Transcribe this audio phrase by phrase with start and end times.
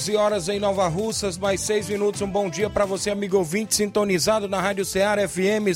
[0.00, 2.22] 11 horas em Nova Russas, mais 6 minutos.
[2.22, 5.68] Um bom dia para você, amigo ouvinte, sintonizado na Rádio Ceará FM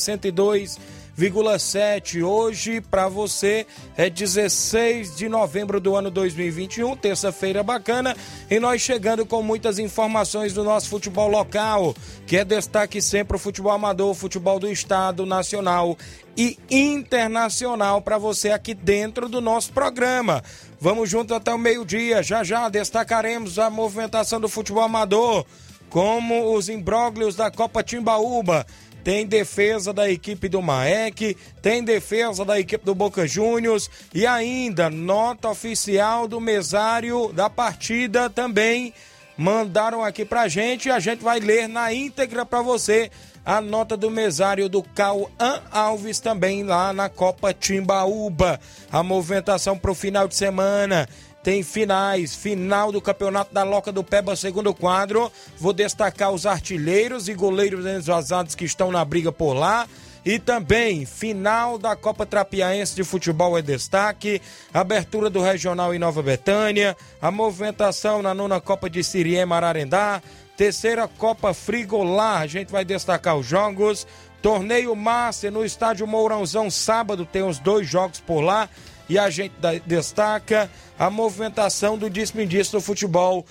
[1.18, 2.22] 102,7.
[2.22, 8.16] Hoje, para você, é 16 de novembro do ano 2021, terça-feira bacana.
[8.50, 11.94] E nós chegando com muitas informações do nosso futebol local,
[12.26, 15.96] que é destaque sempre o futebol amador, o futebol do estado, nacional
[16.36, 20.42] e internacional para você aqui dentro do nosso programa.
[20.80, 22.22] Vamos juntos até o meio-dia.
[22.22, 25.46] Já já destacaremos a movimentação do futebol amador,
[25.88, 28.66] como os imbróglios da Copa Timbaúba.
[29.04, 34.88] Tem defesa da equipe do Maek, tem defesa da equipe do Boca Juniors e ainda
[34.88, 38.94] nota oficial do mesário da partida também
[39.36, 43.10] mandaram aqui pra gente e a gente vai ler na íntegra para você
[43.44, 45.28] a nota do mesário do Cauã
[45.70, 48.58] Alves também lá na Copa Timbaúba.
[48.90, 51.06] A movimentação para o final de semana.
[51.44, 55.30] Tem finais, final do Campeonato da Loca do Peba, segundo quadro.
[55.58, 59.86] Vou destacar os artilheiros e goleiros envasados que estão na briga por lá.
[60.24, 64.40] E também, final da Copa Trapiaense de Futebol é destaque,
[64.72, 70.22] abertura do Regional em Nova Betânia, a movimentação na nona Copa de Siriema Ararendá,
[70.56, 74.06] terceira Copa Frigolar, a gente vai destacar os jogos.
[74.40, 78.70] Torneio Master no estádio Mourãozão, sábado, tem os dois jogos por lá.
[79.08, 79.54] E a gente
[79.86, 83.44] destaca a movimentação do desperdício do futebol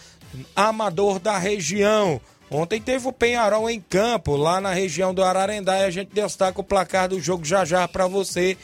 [0.56, 2.20] amador da região.
[2.50, 6.62] Ontem teve o Penharol em campo, lá na região do Ararendá, e a gente destaca
[6.62, 8.58] o placar do jogo já já para você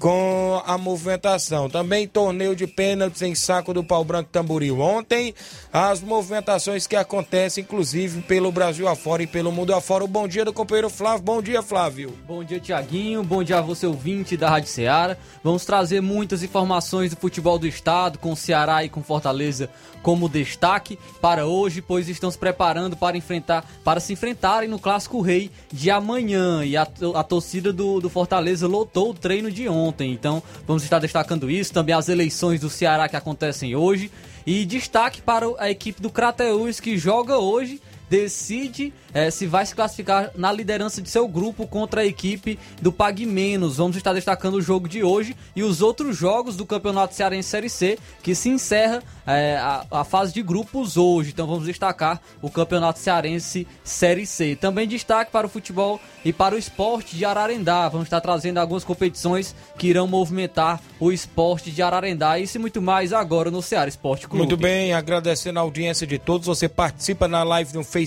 [0.00, 1.68] com a movimentação.
[1.68, 4.80] Também torneio de pênaltis em saco do pau branco tamboril.
[4.80, 5.34] Ontem,
[5.70, 10.06] as movimentações que acontecem, inclusive, pelo Brasil afora e pelo mundo afora.
[10.06, 11.22] Bom dia do companheiro Flávio.
[11.22, 12.16] Bom dia, Flávio.
[12.26, 13.22] Bom dia, Tiaguinho.
[13.22, 15.18] Bom dia a você, ouvinte da Rádio Ceará.
[15.44, 19.68] Vamos trazer muitas informações do futebol do estado, com Ceará e com Fortaleza
[20.02, 25.20] como destaque para hoje, pois estão se preparando para enfrentar, para se enfrentarem no Clássico
[25.20, 26.64] Rei de amanhã.
[26.64, 30.12] E a, a torcida do, do Fortaleza lotou o treino de ontem ontem.
[30.12, 31.72] Então, vamos estar destacando isso.
[31.72, 34.10] Também as eleições do Ceará que acontecem hoje.
[34.46, 39.74] E destaque para a equipe do Crateus que joga hoje decide é, se vai se
[39.74, 43.76] classificar na liderança de seu grupo contra a equipe do Pague Menos.
[43.76, 47.70] Vamos estar destacando o jogo de hoje e os outros jogos do Campeonato Cearense Série
[47.70, 51.30] C, que se encerra é, a, a, fase de grupos hoje.
[51.30, 54.56] Então vamos destacar o Campeonato Cearense Série C.
[54.56, 57.88] Também destaque para o futebol e para o esporte de Ararendá.
[57.88, 62.38] Vamos estar trazendo algumas competições que irão movimentar o esporte de Ararendá.
[62.38, 64.38] Isso e muito mais agora no Ceará Esporte Clube.
[64.38, 66.46] Muito bem, agradecendo a audiência de todos.
[66.46, 67.99] Você participa na live no Facebook,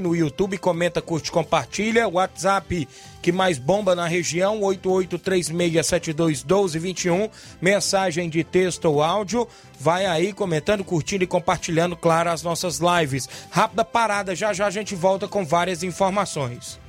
[0.00, 2.08] no YouTube, comenta, curte, compartilha.
[2.08, 2.86] WhatsApp
[3.22, 7.30] que mais bomba na região, 8836721221.
[7.60, 9.46] Mensagem de texto ou áudio.
[9.78, 13.28] Vai aí comentando, curtindo e compartilhando, claro, as nossas lives.
[13.50, 16.80] Rápida parada, já já a gente volta com várias informações.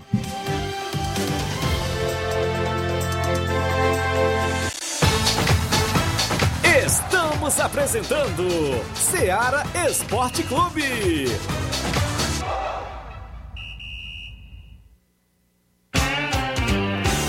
[6.86, 8.48] Estamos apresentando
[8.95, 11.28] Seara Esporte Clube.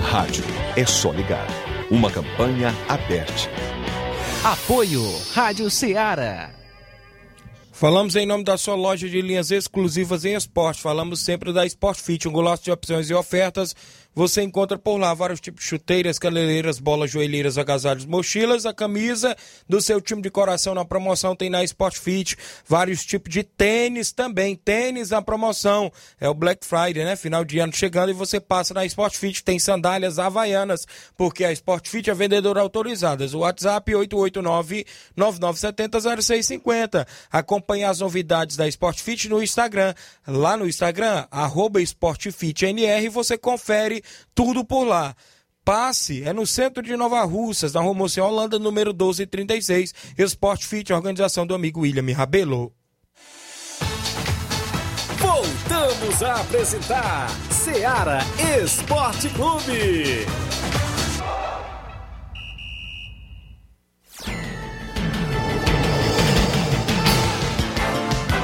[0.00, 0.44] Rádio
[0.76, 1.46] é só ligar.
[1.90, 3.32] Uma campanha aberta.
[4.44, 5.02] Apoio
[5.32, 6.50] Rádio Ceará.
[7.72, 10.80] Falamos em nome da sua loja de linhas exclusivas em esporte.
[10.80, 13.74] Falamos sempre da Sport Fit, um golaço de opções e ofertas
[14.14, 18.66] você encontra por lá vários tipos de chuteiras, caneleiras, bolas, joelheiras, agasalhos, mochilas.
[18.66, 19.36] A camisa
[19.68, 22.36] do seu time de coração na promoção tem na Sport Fit.
[22.66, 24.56] Vários tipos de tênis também.
[24.56, 25.92] Tênis na promoção.
[26.20, 27.14] É o Black Friday, né?
[27.14, 29.44] Final de ano chegando e você passa na Sport Fit.
[29.44, 30.84] Tem sandálias havaianas,
[31.16, 33.24] porque a Sport Fit é vendedora autorizada.
[33.32, 33.92] O WhatsApp
[35.16, 37.06] 889-9970-0650.
[37.30, 39.94] Acompanhe as novidades da Sport Fit no Instagram.
[40.26, 43.97] Lá no Instagram, arroba SportFitNR, você confere
[44.34, 45.14] tudo por lá.
[45.64, 49.94] Passe é no centro de Nova Russas, na Rua Holanda, número 1236.
[50.16, 52.72] Esporte Fit, organização do amigo William Rabelo.
[55.18, 58.20] Voltamos a apresentar Seara
[58.64, 60.26] Esporte Clube.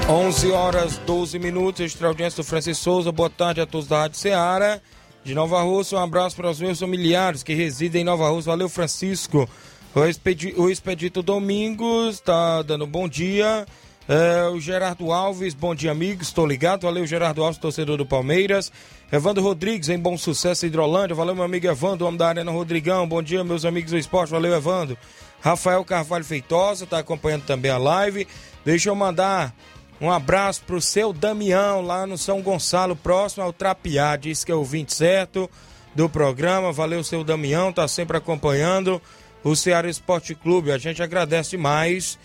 [0.06, 3.10] 11 horas 12 minutos, extra audiência do Francisco Souza.
[3.10, 4.82] Boa tarde a todos da Rádio Seara.
[5.24, 8.50] De Nova Rússia, um abraço para os meus familiares que residem em Nova Rússia.
[8.50, 9.48] Valeu, Francisco.
[9.94, 13.64] O, Expedi o Expedito Domingos está dando bom dia.
[14.06, 16.28] É, o Gerardo Alves, bom dia, amigos.
[16.28, 16.82] Estou ligado.
[16.82, 18.70] Valeu, Gerardo Alves, torcedor do Palmeiras.
[19.10, 21.16] Evandro Rodrigues, em Bom Sucesso, Hidrolândia.
[21.16, 23.08] Valeu, meu amigo Evandro, homem da Arena Rodrigão.
[23.08, 24.30] Bom dia, meus amigos do esporte.
[24.30, 24.98] Valeu, Evandro.
[25.40, 28.28] Rafael Carvalho Feitosa está acompanhando também a live.
[28.62, 29.54] Deixa eu mandar
[30.00, 34.16] um abraço pro seu Damião, lá no São Gonçalo, próximo ao Trapiá.
[34.16, 35.48] Diz que é o 20 certo
[35.94, 36.72] do programa.
[36.72, 39.00] Valeu, seu Damião, tá sempre acompanhando
[39.42, 40.72] o Ceará Esporte Clube.
[40.72, 42.18] A gente agradece demais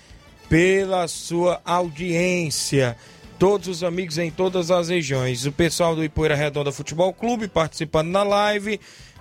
[0.50, 2.98] pela sua audiência.
[3.38, 5.46] Todos os amigos em todas as regiões.
[5.46, 8.80] O pessoal do Ipoeira Redonda Futebol Clube participando na live.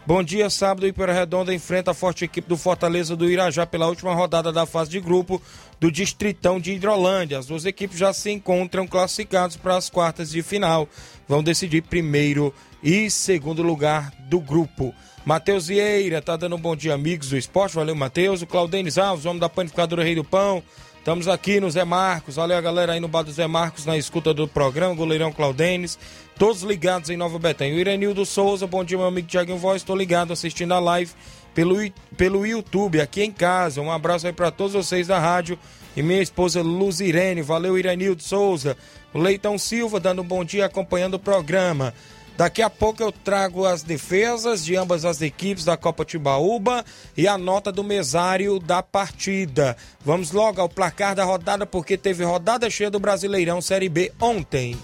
[0.09, 4.15] Bom dia, sábado, Ipoeira Redonda enfrenta a forte equipe do Fortaleza do Irajá pela última
[4.15, 5.39] rodada da fase de grupo
[5.79, 7.39] do Distritão de Hidrolândia.
[7.39, 10.89] As duas equipes já se encontram classificadas para as quartas de final.
[11.29, 14.95] Vão decidir primeiro e segundo lugar do grupo.
[15.27, 17.75] Matheus Vieira tá dando um bom dia, amigos do esporte.
[17.75, 18.41] Valeu, Matheus.
[18.41, 20.63] O Claudenis Alves, homem da panificadora Rei do Pão.
[21.09, 22.37] Estamos aqui no Zé Marcos.
[22.37, 24.95] Valeu a galera aí no bar do Zé Marcos, na escuta do programa.
[24.95, 25.99] Goleirão Claudenis.
[26.39, 27.75] Todos ligados em Nova Betânia.
[27.75, 29.81] O Irenildo Souza, bom dia, meu amigo Tiaguinho Voz.
[29.81, 31.11] Estou ligado assistindo a live
[31.55, 31.77] pelo,
[32.15, 33.81] pelo YouTube, aqui em casa.
[33.81, 35.59] Um abraço aí para todos vocês da rádio
[35.97, 37.41] e minha esposa Luz Irene.
[37.41, 38.77] Valeu, Irenildo Souza.
[39.15, 41.95] O Leitão Silva dando um bom dia acompanhando o programa.
[42.38, 46.85] Daqui a pouco eu trago as defesas de ambas as equipes da Copa Tibaúba
[47.17, 49.76] e a nota do mesário da partida.
[50.04, 54.78] Vamos logo ao placar da rodada, porque teve rodada cheia do Brasileirão Série B ontem.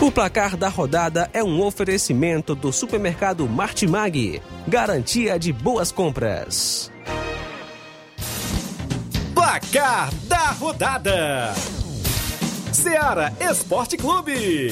[0.00, 4.42] O placar da rodada é um oferecimento do supermercado Martimag.
[4.66, 6.90] Garantia de boas compras.
[9.32, 11.54] Placar da rodada:
[12.76, 14.70] Seara Esporte Clube.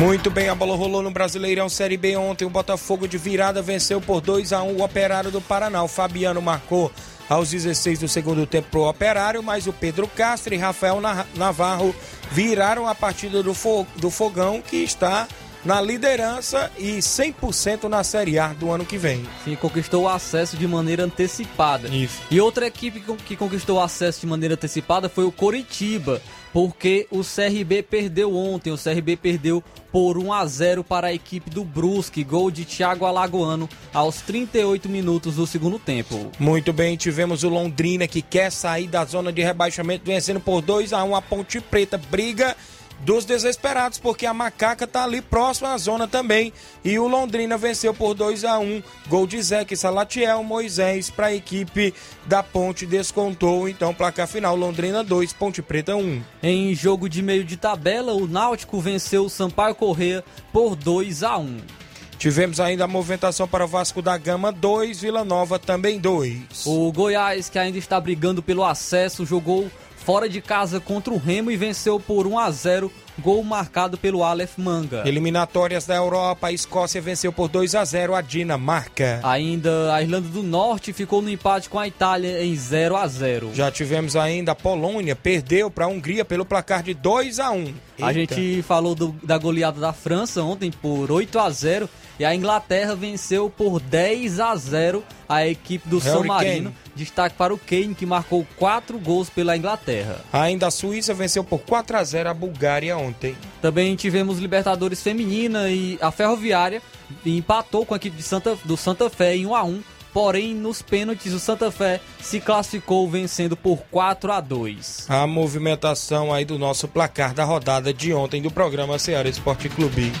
[0.00, 2.44] Muito bem, a bola rolou no Brasileirão Série B ontem.
[2.44, 5.84] O Botafogo de virada venceu por 2 a 1 o Operário do Paraná.
[5.84, 6.90] O Fabiano marcou
[7.28, 11.00] aos 16 do segundo tempo para o Operário, mas o Pedro Castro e Rafael
[11.36, 11.94] Navarro
[12.32, 13.54] viraram a partida do,
[13.96, 15.28] do Fogão, que está
[15.64, 19.24] na liderança e 100% na Série A do ano que vem.
[19.44, 21.88] Sim, conquistou o acesso de maneira antecipada.
[21.88, 22.20] Isso.
[22.30, 26.20] E outra equipe que conquistou o acesso de maneira antecipada foi o Coritiba,
[26.52, 28.72] porque o CRB perdeu ontem.
[28.72, 33.04] O CRB perdeu por 1 a 0 para a equipe do Brusque, gol de Thiago
[33.04, 36.30] Alagoano aos 38 minutos do segundo tempo.
[36.38, 40.92] Muito bem, tivemos o Londrina que quer sair da zona de rebaixamento, vencendo por 2
[40.92, 42.56] a 1 a Ponte Preta, briga
[43.04, 46.52] dos desesperados, porque a Macaca tá ali próximo à zona também.
[46.84, 51.34] E o Londrina venceu por 2 a 1 Gol de Zeque Salatiel, Moisés para a
[51.34, 51.92] equipe
[52.26, 53.68] da Ponte descontou.
[53.68, 56.22] Então, placar final: Londrina 2, Ponte Preta 1.
[56.42, 61.38] Em jogo de meio de tabela, o Náutico venceu o Sampaio Correia por 2 a
[61.38, 61.82] 1
[62.22, 66.66] Tivemos ainda a movimentação para o Vasco da Gama 2, Vila Nova também 2.
[66.66, 69.68] O Goiás, que ainda está brigando pelo acesso, jogou
[70.02, 74.24] fora de casa contra o Remo e venceu por 1 a 0 gol marcado pelo
[74.24, 75.02] Aleph Manga.
[75.06, 79.20] Eliminatórias da Europa, a Escócia venceu por 2 a 0 a Dinamarca.
[79.22, 83.50] Ainda a Irlanda do Norte ficou no empate com a Itália em 0 a 0.
[83.54, 87.74] Já tivemos ainda a Polônia, perdeu para a Hungria pelo placar de 2 a 1.
[88.00, 92.34] A gente falou do, da goleada da França ontem por 8 a 0 e a
[92.34, 96.74] Inglaterra venceu por 10 a 0 a equipe do São Marino.
[96.94, 100.20] Destaque para o Kane, que marcou 4 gols pela Inglaterra.
[100.32, 103.36] Ainda a Suíça venceu por 4 a 0 a Bulgária ontem.
[103.60, 106.82] Também tivemos Libertadores Feminina e a Ferroviária
[107.24, 109.82] empatou com a equipe de Santa, do Santa Fé em 1 a 1
[110.12, 115.06] Porém, nos pênaltis, o Santa Fé se classificou vencendo por 4 a 2.
[115.08, 120.12] A movimentação aí do nosso placar da rodada de ontem do programa Ceará Esporte Clube.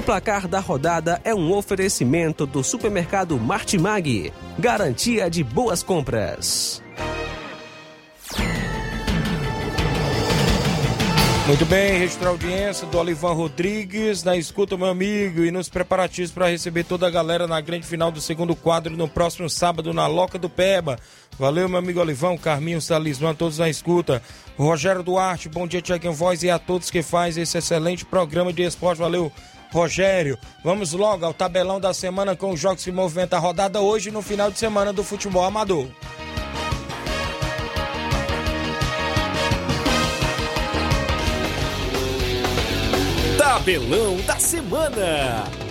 [0.00, 6.82] O placar da rodada é um oferecimento do supermercado Martimag, garantia de boas compras.
[11.46, 16.30] Muito bem, registrar a audiência do Olivan Rodrigues, na escuta, meu amigo, e nos preparativos
[16.30, 20.06] para receber toda a galera na grande final do segundo quadro no próximo sábado na
[20.06, 20.98] Loca do Peba.
[21.38, 24.22] Valeu, meu amigo Olivão, Carminho, Salismã, todos na escuta.
[24.56, 28.62] Rogério Duarte, bom dia, Check Voz, e a todos que fazem esse excelente programa de
[28.62, 29.00] esporte.
[29.00, 29.30] Valeu,
[29.70, 30.38] Rogério.
[30.62, 34.22] Vamos logo ao tabelão da semana com os jogos que movimentam a rodada hoje no
[34.22, 35.88] final de semana do futebol amador.
[43.38, 45.69] Tabelão da semana.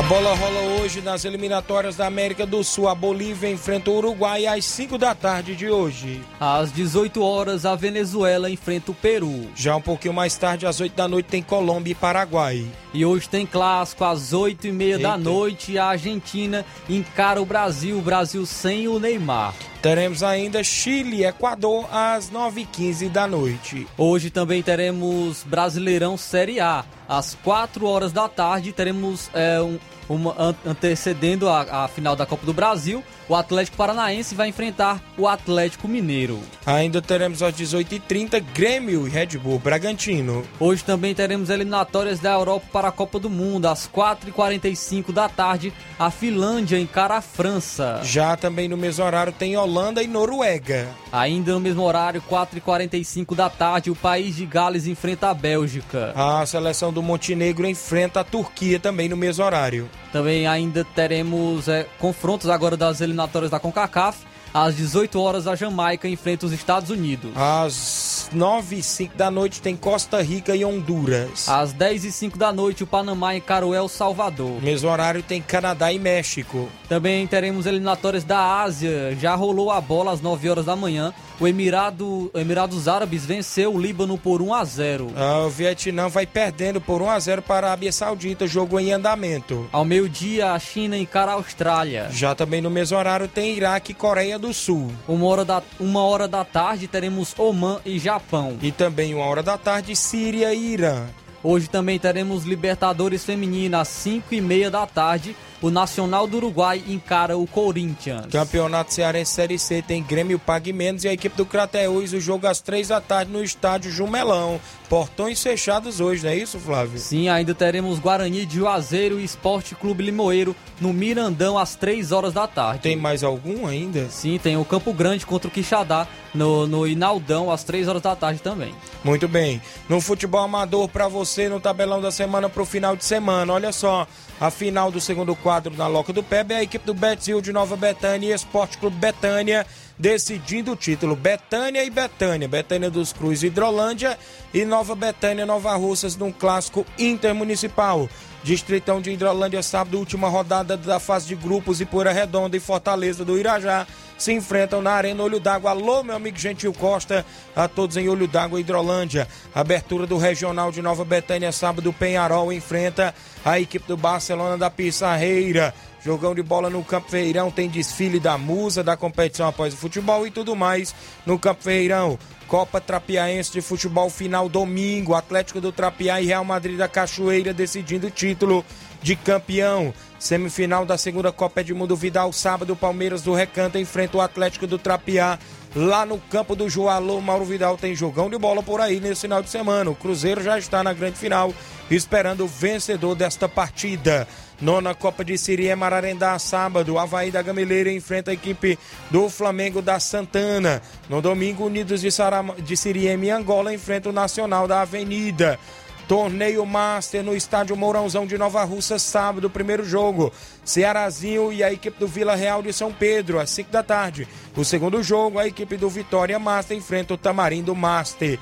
[0.00, 2.88] A bola rola hoje nas eliminatórias da América do Sul.
[2.88, 6.22] A Bolívia enfrenta o Uruguai às 5 da tarde de hoje.
[6.40, 9.50] Às 18 horas, a Venezuela enfrenta o Peru.
[9.54, 12.64] Já um pouquinho mais tarde, às 8 da noite, tem Colômbia e Paraguai.
[12.92, 15.78] E hoje tem clássico às 8 e meia da noite.
[15.78, 17.98] A Argentina encara o Brasil.
[17.98, 19.54] O Brasil sem o Neymar.
[19.80, 23.86] Teremos ainda Chile e Equador às 9h15 da noite.
[23.96, 26.84] Hoje também teremos Brasileirão Série A.
[27.08, 29.78] Às 4 horas da tarde teremos é, um,
[30.10, 30.34] uma,
[30.66, 35.86] antecedendo a, a final da Copa do Brasil o Atlético Paranaense vai enfrentar o Atlético
[35.86, 36.40] Mineiro.
[36.66, 40.42] Ainda teremos às 18h30 Grêmio e Red Bull Bragantino.
[40.58, 43.66] Hoje também teremos eliminatórias da Europa para a Copa do Mundo.
[43.66, 48.00] Às 4h45 da tarde, a Finlândia encara a França.
[48.02, 50.88] Já também no mesmo horário tem Holanda e Noruega.
[51.12, 56.12] Ainda no mesmo horário, 4h45 da tarde, o país de Gales enfrenta a Bélgica.
[56.16, 59.88] A seleção do Montenegro enfrenta a Turquia também no mesmo horário.
[60.12, 64.29] Também ainda teremos é, confrontos agora das eliminatórias da CONCACAF.
[64.52, 67.30] Às 18 horas, a Jamaica enfrenta os Estados Unidos.
[67.36, 71.48] Às 9 e 5 da noite, tem Costa Rica e Honduras.
[71.48, 74.60] Às 10 e 5 da noite, o Panamá encara o El Salvador.
[74.60, 76.68] Mesmo horário, tem Canadá e México.
[76.88, 79.16] Também teremos eliminatórias da Ásia.
[79.20, 81.14] Já rolou a bola às 9 horas da manhã.
[81.38, 85.12] O Emirado, Emirados Árabes venceu o Líbano por 1 a 0.
[85.16, 88.92] Ah, o Vietnã vai perdendo por 1 a 0 para a Arábia Saudita, jogo em
[88.92, 89.66] andamento.
[89.72, 92.08] Ao meio-dia, a China encara a Austrália.
[92.10, 94.90] Já também no mesmo horário tem Iraque e Coreia do Sul.
[95.06, 98.58] Uma hora da, uma hora da tarde teremos Oman e Japão.
[98.60, 101.06] E também uma hora da tarde Síria e Irã.
[101.42, 106.82] Hoje também teremos Libertadores Feminina às 5 e meia da tarde o Nacional do Uruguai
[106.88, 108.26] encara o Corinthians.
[108.30, 112.46] Campeonato Cearense Série C tem Grêmio Pague Menos e a equipe do Crateús, o jogo
[112.46, 114.60] às três da tarde no estádio Jumelão.
[114.88, 116.98] Portões fechados hoje, não é isso, Flávio?
[116.98, 122.32] Sim, ainda teremos Guarani de Juazeiro e Esporte Clube Limoeiro no Mirandão às três horas
[122.32, 122.80] da tarde.
[122.80, 124.08] Tem mais algum ainda?
[124.08, 128.16] Sim, tem o Campo Grande contra o Quixadá no, no Inaldão às três horas da
[128.16, 128.74] tarde também.
[129.04, 129.60] Muito bem.
[129.88, 133.52] No futebol amador para você no tabelão da semana para o final de semana.
[133.52, 134.06] Olha só,
[134.40, 137.52] a final do segundo quadro na Loca do Pebe é a equipe do Betzil de
[137.52, 139.66] Nova Betânia e Esporte Clube Betânia
[139.98, 141.16] decidindo o título.
[141.16, 142.46] Betânia e Betânia.
[142.46, 144.16] Betânia dos Cruz Hidrolândia
[144.54, 148.08] e Nova Betânia Nova Russas num clássico intermunicipal.
[148.42, 153.24] Distritão de Hidrolândia, sábado, última rodada da fase de grupos e Pura Redonda e Fortaleza
[153.24, 155.70] do Irajá se enfrentam na Arena Olho d'Água.
[155.70, 159.28] Alô, meu amigo Gentil Costa, a todos em Olho d'Água, Hidrolândia.
[159.54, 165.74] Abertura do Regional de Nova Betânia, sábado, Penharol enfrenta a equipe do Barcelona da Pissarreira.
[166.04, 170.26] Jogão de bola no Campo Ferreirão, tem desfile da musa da competição após o futebol
[170.26, 170.94] e tudo mais
[171.26, 172.18] no Campo Ferreirão.
[172.48, 178.08] Copa Trapiaense de Futebol final domingo, Atlético do Trapiá e Real Madrid da Cachoeira decidindo
[178.08, 178.64] o título
[179.02, 179.94] de campeão.
[180.18, 185.38] Semifinal da segunda Copa Edmundo Vidal, sábado, Palmeiras do Recanto enfrenta o Atlético do Trapiá
[185.74, 187.20] lá no campo do Joalô.
[187.20, 189.90] Mauro Vidal tem jogão de bola por aí nesse final de semana.
[189.90, 191.54] O Cruzeiro já está na grande final,
[191.90, 194.26] esperando o vencedor desta partida.
[194.60, 198.78] Nona Copa de Siriema Ararendá, sábado, Havaí da Gameleira enfrenta a equipe
[199.10, 200.82] do Flamengo da Santana.
[201.08, 205.58] No domingo, Unidos de, Sarama, de Siriema e Angola enfrenta o Nacional da Avenida.
[206.06, 210.32] Torneio Master no estádio Mourãozão de Nova Russa, sábado, primeiro jogo.
[210.64, 214.28] Cearazinho e a equipe do Vila Real de São Pedro, às 5 da tarde.
[214.56, 218.38] O segundo jogo, a equipe do Vitória Master enfrenta o Tamarindo Master.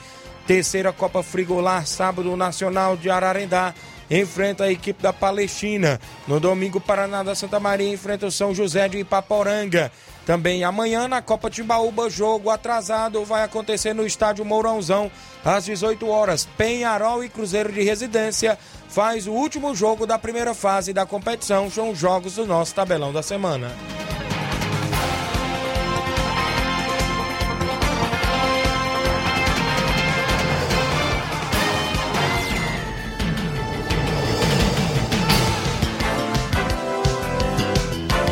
[0.47, 3.75] Terceira Copa Frigolar, sábado, Nacional de Ararendá
[4.11, 6.01] enfrenta a equipe da Palestina.
[6.27, 9.91] No domingo, Paraná da Santa Maria enfrenta o São José de Ipaporanga.
[10.27, 15.11] Também amanhã, na Copa Timbaúba, jogo atrasado vai acontecer no estádio Mourãozão,
[15.43, 16.47] às 18 horas.
[16.57, 21.71] Penharol e Cruzeiro de Residência faz o último jogo da primeira fase da competição.
[21.71, 23.73] São os jogos do nosso tabelão da semana.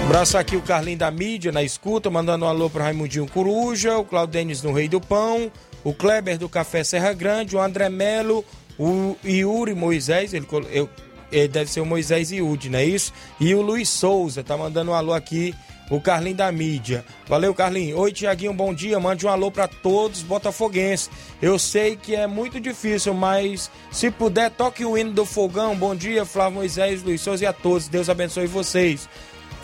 [0.06, 4.04] Abraço aqui o Carlinho da mídia na escuta, mandando um alô pro Raimundinho Coruja, o
[4.04, 5.50] Claudênis no Rei do Pão,
[5.82, 8.44] o Kleber do Café Serra Grande, o André Melo,
[8.78, 10.88] o Yuri Moisés, ele, eu,
[11.32, 13.12] ele deve ser o Moisés Iude, não é isso?
[13.40, 15.52] E o Luiz Souza, tá mandando um alô aqui,
[15.90, 17.04] o Carlinho da mídia.
[17.28, 17.98] Valeu, Carlinho.
[17.98, 18.98] Oi, Tiaguinho, bom dia.
[18.98, 21.10] Mande um alô para todos botafoguenses.
[21.40, 25.76] Eu sei que é muito difícil, mas se puder, toque o hino do fogão.
[25.76, 27.86] Bom dia, Flávio Moisés, Luiz Souza e a todos.
[27.86, 29.08] Deus abençoe vocês.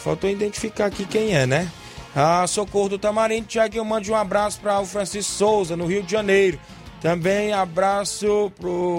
[0.02, 1.70] Faltou identificar aqui quem é, né?
[2.14, 6.10] A Socorro do Tamarindo, Tiaguinho, mande um abraço para o Francisco Souza, no Rio de
[6.10, 6.58] Janeiro.
[7.00, 8.52] Também abraço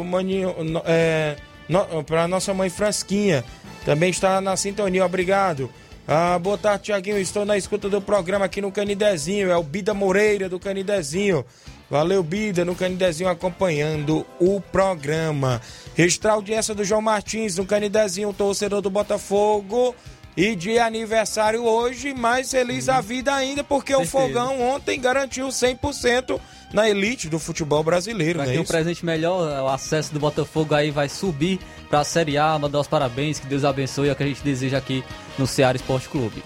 [0.05, 0.55] maninho,
[0.86, 1.36] é,
[1.69, 3.43] no, para nossa mãe Frasquinha.
[3.86, 5.69] Também está na sintonia, obrigado.
[6.07, 7.17] Ah, boa tarde, Tiaguinho.
[7.17, 9.50] Estou na escuta do programa aqui no Canidezinho.
[9.50, 11.46] É o Bida Moreira do Canidezinho.
[11.89, 15.61] Valeu, Bida, no Canidezinho acompanhando o programa.
[15.96, 19.96] Registrar a audiência do João Martins no Canidezinho, torcedor do Botafogo.
[20.35, 24.17] E de aniversário hoje, mais feliz a vida ainda, porque Certeza.
[24.17, 26.39] o Fogão ontem garantiu 100%
[26.74, 30.74] na elite do futebol brasileiro, Vai ter é um presente melhor, o acesso do Botafogo
[30.74, 34.15] aí vai subir para a Série A, mandar os parabéns, que Deus abençoe, é o
[34.15, 35.03] que a gente deseja aqui
[35.37, 36.43] no Ceará Esporte Clube.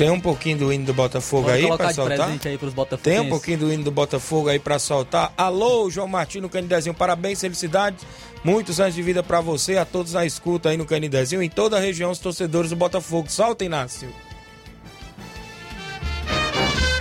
[0.00, 2.30] Tem um pouquinho do hino do Botafogo Pode aí para soltar?
[2.30, 2.56] aí
[3.02, 5.30] Tem um pouquinho do hino do Botafogo aí para soltar.
[5.36, 8.02] Alô, João Martins no Canidezinho, parabéns, felicidades.
[8.42, 11.76] Muitos anos de vida para você, a todos na escuta aí no Canidezinho, em toda
[11.76, 13.30] a região, os torcedores do Botafogo.
[13.30, 14.08] Solta, Inácio.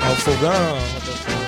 [0.05, 1.38] Ao fogão.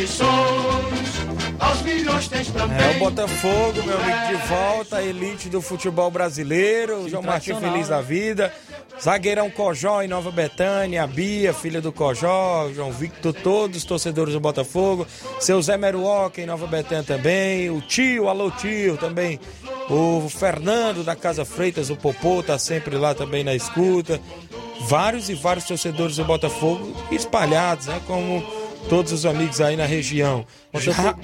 [0.00, 1.20] Tradições.
[1.58, 2.78] Aos milhões tens também.
[2.78, 7.02] É o Botafogo, meu amigo, de volta, a elite do futebol brasileiro.
[7.02, 8.52] O João Martins feliz da vida.
[9.00, 14.34] Zagueirão Cojó em Nova Betânia, a Bia, filha do Cojó, João Victor, todos os torcedores
[14.34, 15.06] do Botafogo,
[15.38, 19.40] seu Zé Meruoca em Nova Betânia também, o tio, alô tio também,
[19.88, 24.20] o Fernando da Casa Freitas, o Popô, tá sempre lá também na escuta.
[24.82, 28.00] Vários e vários torcedores do Botafogo espalhados, né?
[28.06, 28.44] Como
[28.90, 30.44] todos os amigos aí na região.
[30.74, 31.14] Já...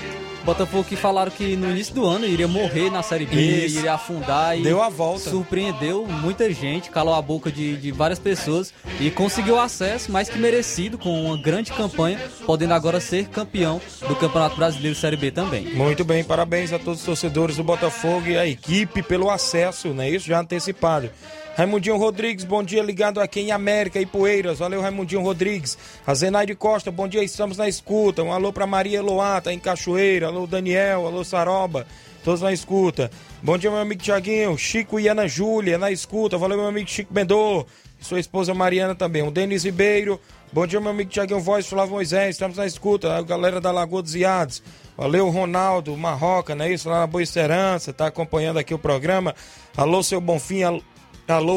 [0.45, 3.81] Botafogo que falaram que no início do ano iria morrer na Série B, Isso.
[3.81, 5.29] iria afundar e deu a volta.
[5.29, 10.39] Surpreendeu muita gente, calou a boca de, de várias pessoas e conseguiu acesso, mais que
[10.39, 15.65] merecido, com uma grande campanha, podendo agora ser campeão do Campeonato Brasileiro Série B também.
[15.75, 20.09] Muito bem, parabéns a todos os torcedores do Botafogo e a equipe pelo acesso, né?
[20.09, 21.11] Isso já antecipado.
[21.57, 24.59] Raimundinho Rodrigues, bom dia, ligado aqui em América e Poeiras.
[24.59, 25.79] Valeu, Raimundinho Rodrigues.
[26.07, 28.23] A Zenaide Costa, bom dia, estamos na escuta.
[28.23, 30.27] Um alô para Maria Eloá, tá em Cachoeira.
[30.27, 31.87] Alô, Daniel, alô, Saroba,
[32.23, 33.11] todos na escuta.
[33.43, 34.59] Bom dia, meu amigo Tiaguinho.
[34.59, 36.37] Chico e Ana Júlia, na escuta.
[36.37, 37.65] Valeu, meu amigo Chico Bendô.
[37.99, 39.23] Sua esposa Mariana também.
[39.23, 40.21] O Denis Ribeiro.
[40.53, 42.35] Bom dia, meu amigo Tiaguinho Voz, Flávio Moisés.
[42.35, 43.17] Estamos na escuta.
[43.17, 44.63] A galera da Lagoa dos Iados.
[44.95, 46.91] Valeu, Ronaldo Marroca, não é isso?
[46.91, 49.35] Lá na Boa Esperança, tá acompanhando aqui o programa.
[49.75, 50.83] Alô, seu Bonfim, Alô,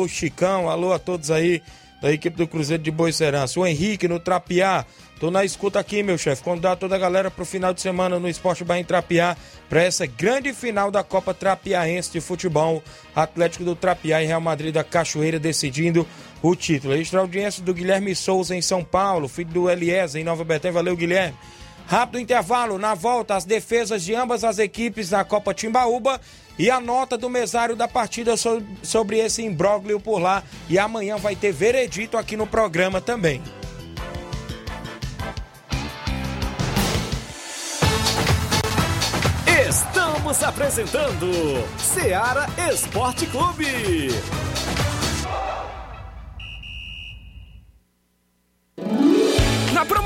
[0.08, 1.62] Chicão, alô a todos aí
[2.02, 3.60] da equipe do Cruzeiro de Boa Serança.
[3.60, 4.86] O Henrique no Trapiá.
[5.20, 6.42] Tô na escuta aqui, meu chefe.
[6.42, 9.36] Convidar toda a galera pro final de semana no Esporte Bahia em Trapiá
[9.68, 12.82] para essa grande final da Copa Trapiaense de Futebol.
[13.14, 16.08] Atlético do Trapiá e Real Madrid da Cachoeira decidindo
[16.42, 16.96] o título.
[16.96, 20.74] Extra audiência do Guilherme Souza em São Paulo, filho do Eliezer em Nova Betânia.
[20.74, 21.36] Valeu, Guilherme.
[21.90, 26.22] Rápido intervalo, na volta, as defesas de ambas as equipes na Copa Timbaúba
[26.58, 30.44] e a nota do mesário da partida so- sobre esse imbróglio por lá.
[30.70, 33.42] E amanhã vai ter veredito aqui no programa também.
[39.68, 41.28] Estamos apresentando
[41.78, 44.10] Seara Esporte Clube.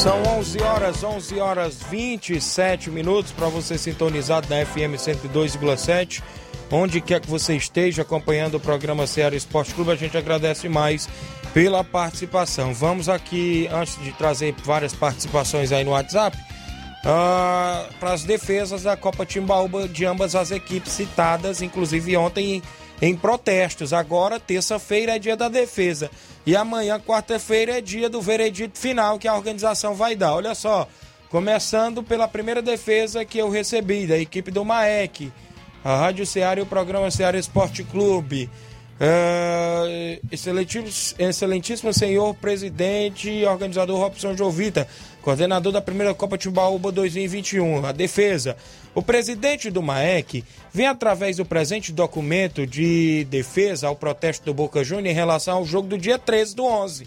[0.00, 6.22] São 11 horas, 11 horas 27 minutos para você sintonizado na FM 102,7.
[6.70, 11.06] Onde quer que você esteja acompanhando o programa Ceará Esporte Clube, a gente agradece mais
[11.52, 12.72] pela participação.
[12.72, 16.34] Vamos aqui, antes de trazer várias participações aí no WhatsApp,
[17.04, 22.54] ah, para as defesas da Copa Timbaúba de ambas as equipes citadas, inclusive ontem
[23.02, 23.92] em, em protestos.
[23.92, 26.10] Agora, terça-feira, é dia da defesa.
[26.46, 30.34] E amanhã, quarta-feira, é dia do veredito final que a organização vai dar.
[30.34, 30.88] Olha só,
[31.28, 35.30] começando pela primeira defesa que eu recebi, da equipe do Maek,
[35.84, 38.50] a Rádio Ceará e o programa Ceará Esporte Clube.
[40.30, 44.86] Excelentíssimo, excelentíssimo senhor presidente e organizador Robson Jovita,
[45.22, 48.56] coordenador da primeira Copa Timbaúba 2021, a defesa.
[48.94, 54.82] O presidente do MAEC vem através do presente documento de defesa ao protesto do Boca
[54.82, 57.06] Juniors em relação ao jogo do dia 13 do 11.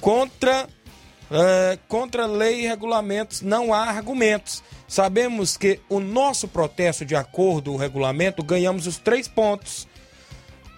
[0.00, 0.68] Contra,
[1.30, 4.62] é, contra lei e regulamentos não há argumentos.
[4.86, 9.88] Sabemos que o nosso protesto, de acordo o regulamento, ganhamos os três pontos.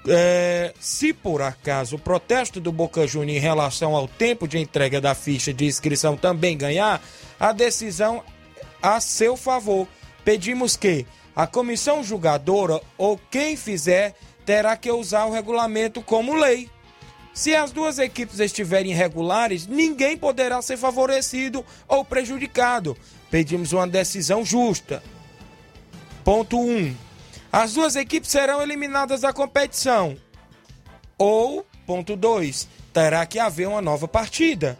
[0.07, 5.01] É, se por acaso o protesto do Boca Juniors em relação ao tempo de entrega
[5.01, 7.03] da ficha de inscrição também ganhar,
[7.41, 8.23] a decisão
[8.81, 9.89] a seu favor.
[10.25, 11.07] Pedimos que
[11.37, 14.15] a comissão julgadora ou quem fizer
[14.47, 16.71] terá que usar o regulamento como lei.
[17.33, 22.97] Se as duas equipes estiverem irregulares, ninguém poderá ser favorecido ou prejudicado.
[23.31, 25.03] Pedimos uma decisão justa.
[26.23, 26.61] Ponto 1.
[26.61, 26.97] Um,
[27.53, 30.17] as duas equipes serão eliminadas da competição.
[31.19, 34.79] Ou, ponto 2, terá que haver uma nova partida.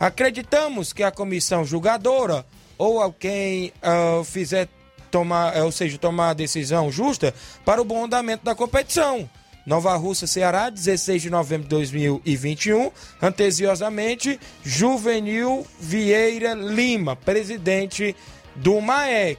[0.00, 2.46] Acreditamos que a comissão julgadora
[2.78, 4.68] ou alguém uh, fizer
[5.10, 7.32] tomar, ou seja, tomar a decisão justa
[7.64, 9.28] para o bom andamento da competição.
[9.66, 12.90] Nova Russa, Ceará, 16 de novembro de 2021.
[13.22, 18.14] Antesiosamente, Juvenil Vieira Lima, presidente
[18.54, 19.38] do MAEC.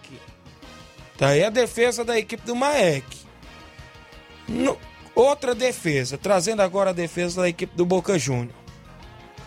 [1.17, 3.05] Tá aí a defesa da equipe do MAEC.
[4.47, 4.77] No,
[5.13, 8.64] outra defesa, trazendo agora a defesa da equipe do Boca Júnior.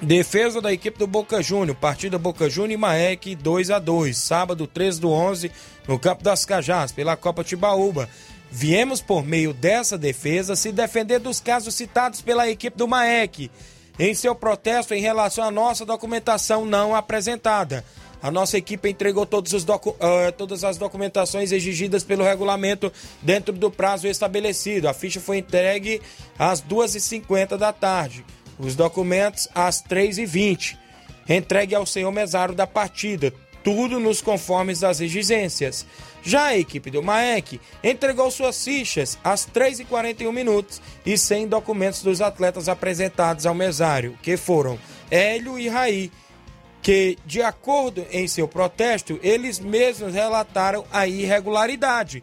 [0.00, 4.64] Defesa da equipe do Boca Júnior, partida Boca Júnior e Maek 2 a 2 sábado
[4.64, 5.50] 13 do 11,
[5.88, 8.08] no Campo das Cajás, pela Copa Tibaúba.
[8.48, 13.50] Viemos por meio dessa defesa se defender dos casos citados pela equipe do Maek,
[13.98, 17.84] em seu protesto em relação à nossa documentação não apresentada.
[18.22, 24.06] A nossa equipe entregou docu uh, todas as documentações exigidas pelo regulamento dentro do prazo
[24.06, 24.88] estabelecido.
[24.88, 26.00] A ficha foi entregue
[26.38, 28.24] às 2h50 da tarde.
[28.58, 30.76] Os documentos às 3h20.
[31.28, 33.32] Entregue ao senhor mesário da partida.
[33.62, 35.84] tudo nos conformes das exigências.
[36.22, 42.20] Já a equipe do Maek entregou suas fichas às 3h41 minutos e sem documentos dos
[42.20, 44.78] atletas apresentados ao mesário, que foram
[45.10, 46.10] Hélio e Raí,
[46.80, 52.22] que, de acordo em seu protesto, eles mesmos relataram a irregularidade.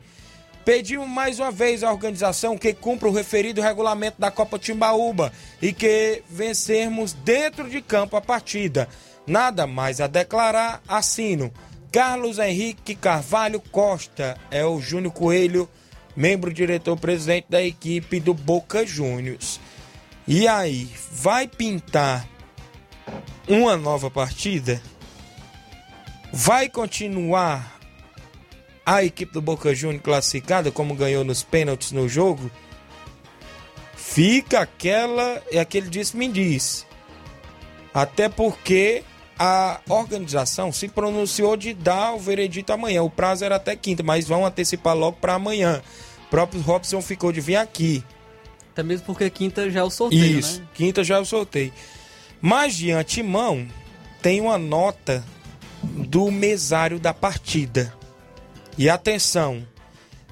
[0.65, 5.71] Pedimos mais uma vez à organização que cumpra o referido regulamento da Copa Timbaúba e
[5.71, 8.89] que vencermos dentro de campo a partida.
[9.28, 11.54] Nada mais a declarar, assino.
[11.91, 15.69] Carlos Henrique Carvalho Costa é o Júnior Coelho,
[16.15, 19.60] membro diretor-presidente da equipe do Boca Juniors.
[20.28, 22.28] E aí, vai pintar
[23.47, 24.82] uma nova partida?
[26.34, 27.75] Vai continuar
[28.86, 32.52] a equipe do Boca Juniors classificada como ganhou nos pênaltis no jogo?
[33.95, 36.86] Fica aquela, é aquele disse-me diz.
[37.93, 39.04] Até porque
[39.38, 43.02] a organização se pronunciou de dar o veredito amanhã.
[43.04, 45.82] O prazo era até quinta, mas vão antecipar logo para amanhã.
[46.28, 48.04] O próprio Robson ficou de vir aqui.
[48.71, 50.67] Até mesmo porque quinta já é o sorteio, Isso, né?
[50.74, 51.74] quinta já é o sorteio.
[52.41, 53.67] Mas de antemão,
[54.21, 55.24] tem uma nota
[55.82, 57.93] do mesário da partida.
[58.78, 59.66] E atenção,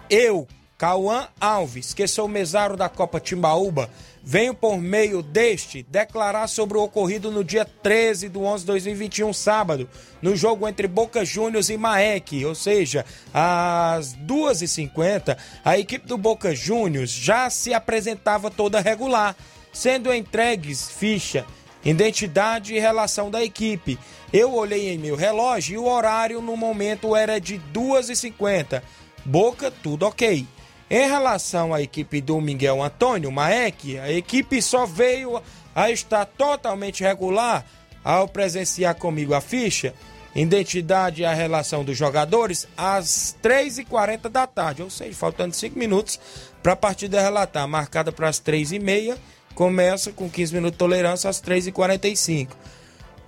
[0.09, 0.45] eu,
[0.77, 3.89] Cauã Alves, que sou mesário da Copa Timbaúba,
[4.21, 9.31] venho por meio deste declarar sobre o ocorrido no dia 13 do 11 de 2021,
[9.31, 9.89] sábado,
[10.21, 16.53] no jogo entre Boca Juniors e Maek, ou seja, às 2h50, a equipe do Boca
[16.53, 19.37] Juniors já se apresentava toda regular,
[19.71, 21.45] sendo entregues ficha,
[21.85, 23.99] identidade e relação da equipe.
[24.31, 28.81] Eu olhei em meu relógio e o horário no momento era de 2h50.
[29.25, 30.45] Boca, tudo ok.
[30.89, 35.41] Em relação à equipe do Miguel Antônio Maek, a equipe só veio
[35.73, 37.65] a estar totalmente regular
[38.03, 39.93] ao presenciar comigo a ficha,
[40.35, 46.19] identidade e a relação dos jogadores às 3h40 da tarde, ou seja, faltando 5 minutos
[46.61, 49.17] para a partida relatar, marcada para as 3h30,
[49.55, 52.49] começa com 15 minutos de tolerância às 3h45.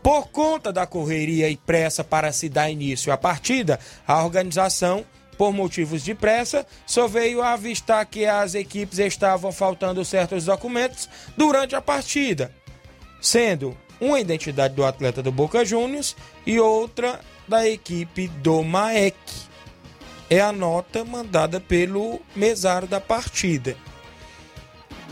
[0.02, 5.04] Por conta da correria e pressa para se dar início à partida, a organização
[5.38, 11.76] por motivos de pressa, só veio avistar que as equipes estavam faltando certos documentos durante
[11.76, 12.52] a partida,
[13.22, 19.16] sendo uma identidade do atleta do Boca Juniors e outra da equipe do Maek.
[20.30, 23.76] É a nota mandada pelo mesário da partida.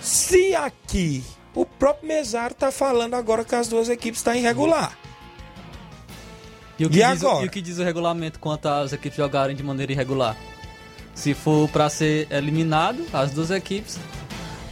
[0.04, 1.24] Se aqui
[1.56, 4.98] o próprio mesário está falando agora que as duas equipes estão irregular.
[6.78, 7.46] E o, que E diz, agora?
[7.46, 10.36] e o que diz o regulamento quanto às equipes jogarem de maneira irregular?
[11.16, 13.98] Se for para ser eliminado, as duas equipes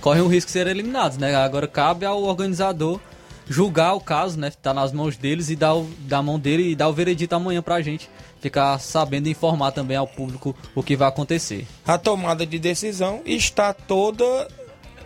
[0.02, 1.34] correm o risco de serem eliminadas, né?
[1.36, 3.00] Agora cabe ao organizador
[3.48, 4.52] julgar o caso, né?
[4.62, 7.62] Tá nas mãos deles e dar o, da mão dele e dar o veredito amanhã
[7.62, 8.10] pra gente
[8.42, 11.68] ficar sabendo e informar também ao público o que vai acontecer.
[11.86, 14.48] a tomada de decisão está toda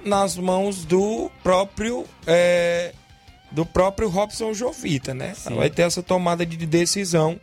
[0.06, 2.94] nas mãos do próprio é,
[3.52, 5.34] do próprio Robson Jovita, né?
[5.36, 5.56] Sim.
[5.56, 7.40] Vai ter essa tomada de decisão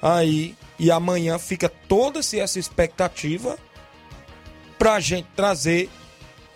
[0.00, 3.58] aí e amanhã fica toda-se essa expectativa
[4.78, 5.88] pra gente trazer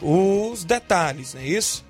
[0.01, 1.85] os detalhes, não é isso?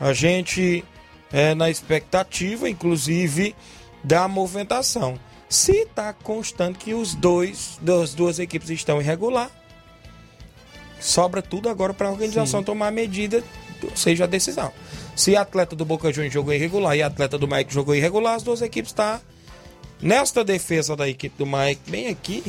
[0.00, 0.84] A gente
[1.32, 3.54] é na expectativa, inclusive,
[4.02, 5.18] da movimentação.
[5.48, 9.50] Se está constando que os dois, das duas equipes estão irregular,
[11.04, 12.64] sobra tudo agora para a organização Sim.
[12.64, 13.44] tomar a medida,
[13.94, 14.72] seja, a decisão.
[15.14, 18.62] Se atleta do Boca Juniors jogou irregular e atleta do Mike jogou irregular, as duas
[18.62, 19.20] equipes estão
[20.00, 22.42] nesta defesa da equipe do Mike, bem aqui,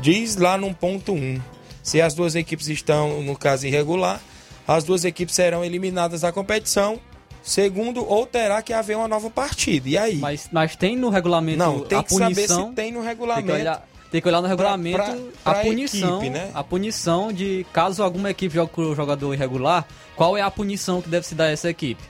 [0.00, 1.40] diz lá no ponto 1.
[1.82, 4.20] Se as duas equipes estão, no caso, irregular,
[4.66, 7.00] as duas equipes serão eliminadas da competição,
[7.42, 9.88] segundo, ou terá que haver uma nova partida.
[9.88, 10.16] E aí?
[10.16, 12.68] Mas, mas tem no regulamento Não, tem a que saber punição.
[12.68, 13.82] se tem no regulamento.
[14.12, 16.50] Tem que olhar no regulamento pra- pra a punição, equipe, né?
[16.54, 21.00] a punição de caso alguma equipe jogue com o jogador irregular, qual é a punição
[21.02, 22.02] que deve se dar a essa equipe?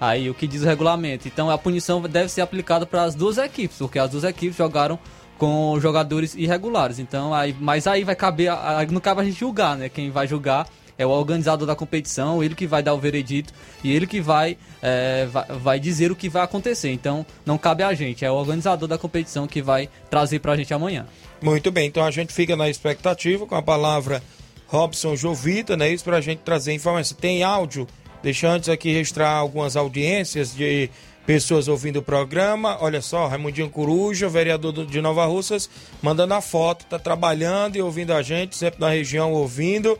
[0.00, 1.26] Aí o que diz o regulamento.
[1.26, 4.96] Então a punição deve ser aplicada para as duas equipes, porque as duas equipes jogaram
[5.36, 6.98] com jogadores irregulares.
[7.00, 9.88] Então aí, mas aí vai caber, aí não cabe a gente julgar, né?
[9.88, 13.52] Quem vai julgar é o organizador da competição, ele que vai dar o veredito
[13.84, 16.90] e ele que vai, é, vai, vai dizer o que vai acontecer.
[16.92, 20.72] Então não cabe a gente, é o organizador da competição que vai trazer pra gente
[20.74, 21.06] amanhã.
[21.40, 24.22] Muito bem, então a gente fica na expectativa com a palavra
[24.66, 25.88] Robson Jovita, né?
[25.88, 27.16] Isso pra gente trazer informação.
[27.16, 27.86] Tem áudio,
[28.22, 30.90] deixa antes aqui registrar algumas audiências de
[31.24, 32.76] pessoas ouvindo o programa.
[32.80, 35.70] Olha só, Raimundinho Coruja, vereador do- de Nova Russas,
[36.02, 39.96] mandando a foto, tá trabalhando e ouvindo a gente, sempre na região ouvindo.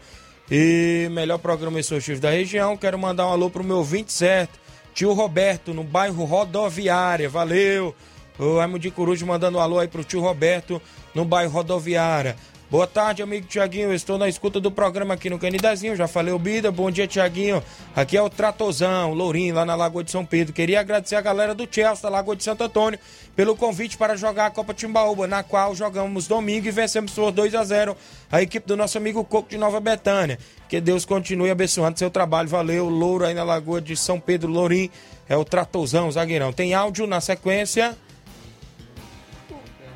[0.50, 2.76] E melhor programa esportivo da região.
[2.76, 4.58] Quero mandar um alô pro meu ouvinte certo,
[4.94, 7.28] tio Roberto, no bairro Rodoviária.
[7.28, 7.94] Valeu!
[8.38, 10.80] O Raimundo de Coruja mandando um alô aí pro tio Roberto
[11.18, 12.36] no bairro Rodoviária.
[12.70, 13.92] Boa tarde, amigo Tiaguinho.
[13.92, 15.96] Estou na escuta do programa aqui no Canidezinho.
[15.96, 16.70] Já falei o Bida.
[16.70, 17.60] Bom dia, Tiaguinho.
[17.96, 20.52] Aqui é o Tratozão, Lourinho, lá na Lagoa de São Pedro.
[20.52, 23.00] Queria agradecer a galera do Chelsea, da Lagoa de Santo Antônio,
[23.34, 27.54] pelo convite para jogar a Copa Timbaúba, na qual jogamos domingo e vencemos por 2
[27.56, 27.96] a 0
[28.30, 30.38] a equipe do nosso amigo Coco de Nova Betânia.
[30.68, 32.48] Que Deus continue abençoando seu trabalho.
[32.48, 34.90] Valeu, Louro aí na Lagoa de São Pedro, Lourinho.
[35.28, 36.52] É o Tratozão, zagueirão.
[36.52, 37.96] Tem áudio na sequência.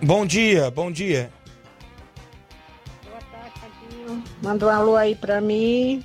[0.05, 1.31] Bom dia, bom dia.
[4.43, 6.03] Manda um alô aí pra mim,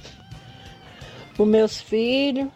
[1.33, 2.47] pros meus filhos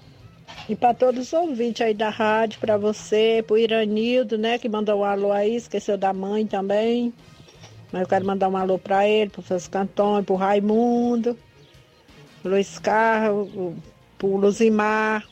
[0.69, 4.99] e pra todos os ouvintes aí da rádio, pra você, pro Iranildo, né, que mandou
[4.99, 7.11] um alô aí, esqueceu da mãe também.
[7.91, 11.35] Mas eu quero mandar um alô pra ele, pro Francisco Antônio, pro Raimundo,
[12.45, 13.49] Luiz Carlos,
[14.15, 15.25] pro Luzimar.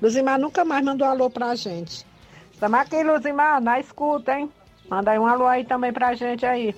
[0.00, 2.06] Luzimar nunca mais mandou alô pra gente.
[2.50, 4.50] Estamos aqui, Luzimar, na escuta, hein?
[4.90, 6.74] Manda aí um alô aí também pra gente aí.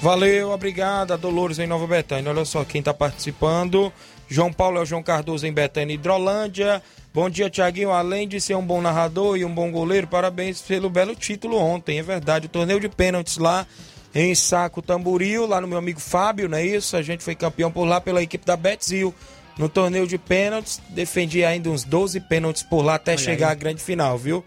[0.00, 1.12] Valeu, obrigado.
[1.12, 2.30] A Dolores em Nova Betânia.
[2.30, 3.92] Olha só quem está participando.
[4.28, 6.82] João Paulo é o João Cardoso em Betânia, Hidrolândia.
[7.12, 7.90] Bom dia, Tiaguinho.
[7.90, 11.98] Além de ser um bom narrador e um bom goleiro, parabéns pelo belo título ontem.
[11.98, 13.66] É verdade, o torneio de pênaltis lá
[14.14, 16.96] em Saco Tamboril, lá no meu amigo Fábio, não é isso?
[16.96, 19.14] A gente foi campeão por lá pela equipe da Betzil.
[19.58, 23.52] No torneio de pênaltis, defendi ainda uns 12 pênaltis por lá até Olha chegar aí.
[23.52, 24.44] à grande final, viu?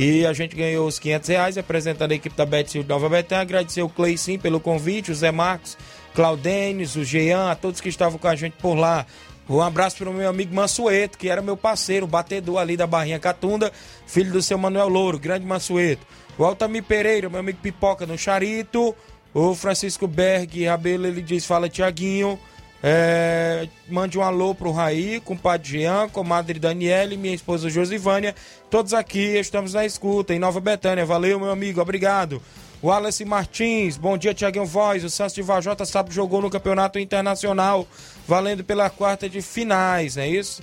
[0.00, 3.42] E a gente ganhou os 500 reais representando a equipe da Betzil de Nova Betânia.
[3.42, 5.76] Agradecer o Clay sim pelo convite, o Zé Marcos,
[6.14, 9.04] Claudenes, o Jean, a todos que estavam com a gente por lá.
[9.50, 13.18] Um abraço para o meu amigo Mansueto, que era meu parceiro, batedor ali da Barrinha
[13.18, 13.72] Catunda,
[14.06, 16.06] filho do seu Manuel Louro, grande Mansueto.
[16.38, 18.94] O Altamir Pereira, meu amigo Pipoca no Charito.
[19.34, 22.38] O Francisco Berg Rabelo, ele diz, fala Tiaguinho.
[22.82, 28.34] É, mande um alô pro Raí, compadre Jean, comadre Daniele, minha esposa Josivânia.
[28.70, 31.04] Todos aqui estamos na escuta, em Nova Betânia.
[31.04, 32.40] Valeu, meu amigo, obrigado.
[32.82, 35.02] Wallace Martins, bom dia, Tiaguinho Voz.
[35.02, 37.86] O Santos de Vajota sabe jogou no campeonato internacional,
[38.26, 40.62] valendo pela quarta de finais, não é isso?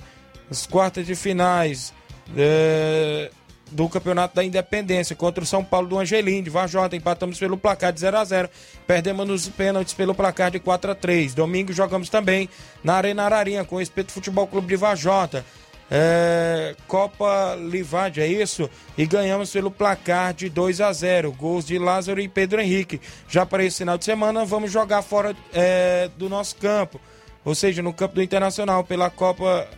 [0.50, 1.92] As quartas de finais
[2.34, 3.30] é,
[3.70, 6.94] do campeonato da Independência contra o São Paulo do Angelim, de Vajota.
[6.96, 8.48] Empatamos pelo placar de 0 a 0
[8.86, 12.48] Perdemos nos pênaltis pelo placar de 4 a 3 Domingo jogamos também
[12.84, 15.44] na Arena Ararinha com o Espeto Futebol Clube de Vajota.
[15.88, 18.68] É, Copa Livade, é isso?
[18.98, 23.00] E ganhamos pelo placar de 2 a 0 Gols de Lázaro e Pedro Henrique.
[23.28, 27.00] Já para esse final de semana, vamos jogar fora é, do nosso campo,
[27.44, 29.68] ou seja, no campo do Internacional, pela Copa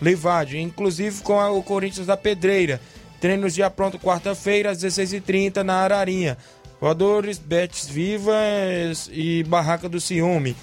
[0.00, 2.80] Livade, inclusive com a- o Corinthians da Pedreira.
[3.20, 6.38] Treinos dia pronto quarta-feira, às 16h30, na Ararinha.
[6.80, 10.56] Voadores, Betis Vivas e Barraca do Ciúme.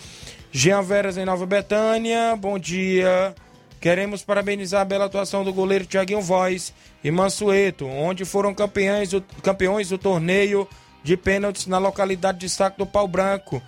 [0.51, 3.35] Jean Veras em Nova Betânia, bom dia.
[3.79, 9.11] Queremos parabenizar a bela atuação do goleiro Thiaguinho Voz e Mansueto, onde foram campeões,
[9.43, 10.67] campeões do torneio
[11.03, 13.61] de pênaltis na localidade de Saco do Pau Branco,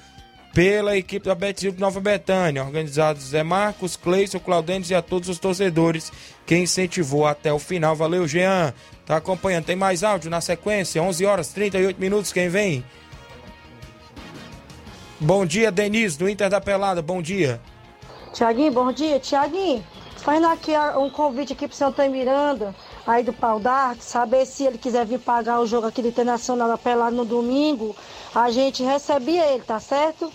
[0.53, 5.29] pela equipe da Betis de Nova Betânia, organizados Zé Marcos, Cleison, Claudentes e a todos
[5.29, 6.11] os torcedores
[6.45, 7.95] que incentivou até o final.
[7.95, 8.73] Valeu, Jean.
[9.05, 9.65] Tá acompanhando.
[9.65, 11.01] Tem mais áudio na sequência?
[11.01, 12.33] 11 horas 38 minutos.
[12.33, 12.83] Quem vem?
[15.19, 17.01] Bom dia, Denise, do Inter da Pelada.
[17.01, 17.59] Bom dia.
[18.33, 19.19] Tiaguinho, bom dia.
[19.19, 19.83] Tiaguinho,
[20.17, 22.73] fazendo aqui um convite aqui pro seu Antônio Miranda,
[23.05, 26.67] aí do Pau d'Arte, saber se ele quiser vir pagar o jogo aqui do Internacional
[26.67, 27.95] da Pelada no domingo,
[28.33, 30.31] a gente recebe ele, tá certo?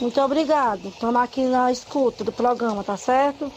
[0.00, 0.88] Muito obrigado.
[0.88, 3.50] Estamos aqui na escuta do programa, tá certo?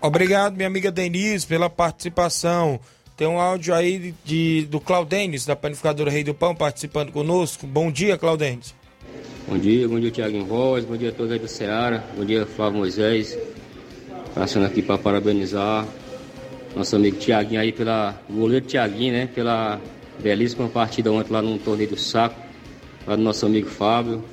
[0.00, 2.78] Obrigado, minha amiga Denise, pela participação.
[3.16, 7.66] Tem um áudio aí de, do Claudenes, da panificadora Rei do Pão, participando conosco.
[7.66, 8.74] Bom dia, Claudenes.
[9.46, 12.46] Bom dia, bom dia Tiago Voz, bom dia a todos aí do Ceará, bom dia
[12.46, 13.38] Flávio Moisés.
[14.34, 15.86] Passando aqui para parabenizar
[16.74, 18.18] nosso amigo Tiaguinho aí pela.
[18.28, 19.26] O goleiro Tiaguinho, né?
[19.26, 19.80] Pela
[20.20, 22.38] belíssima partida ontem lá no torneio do saco,
[23.06, 24.24] lá do nosso amigo Fábio.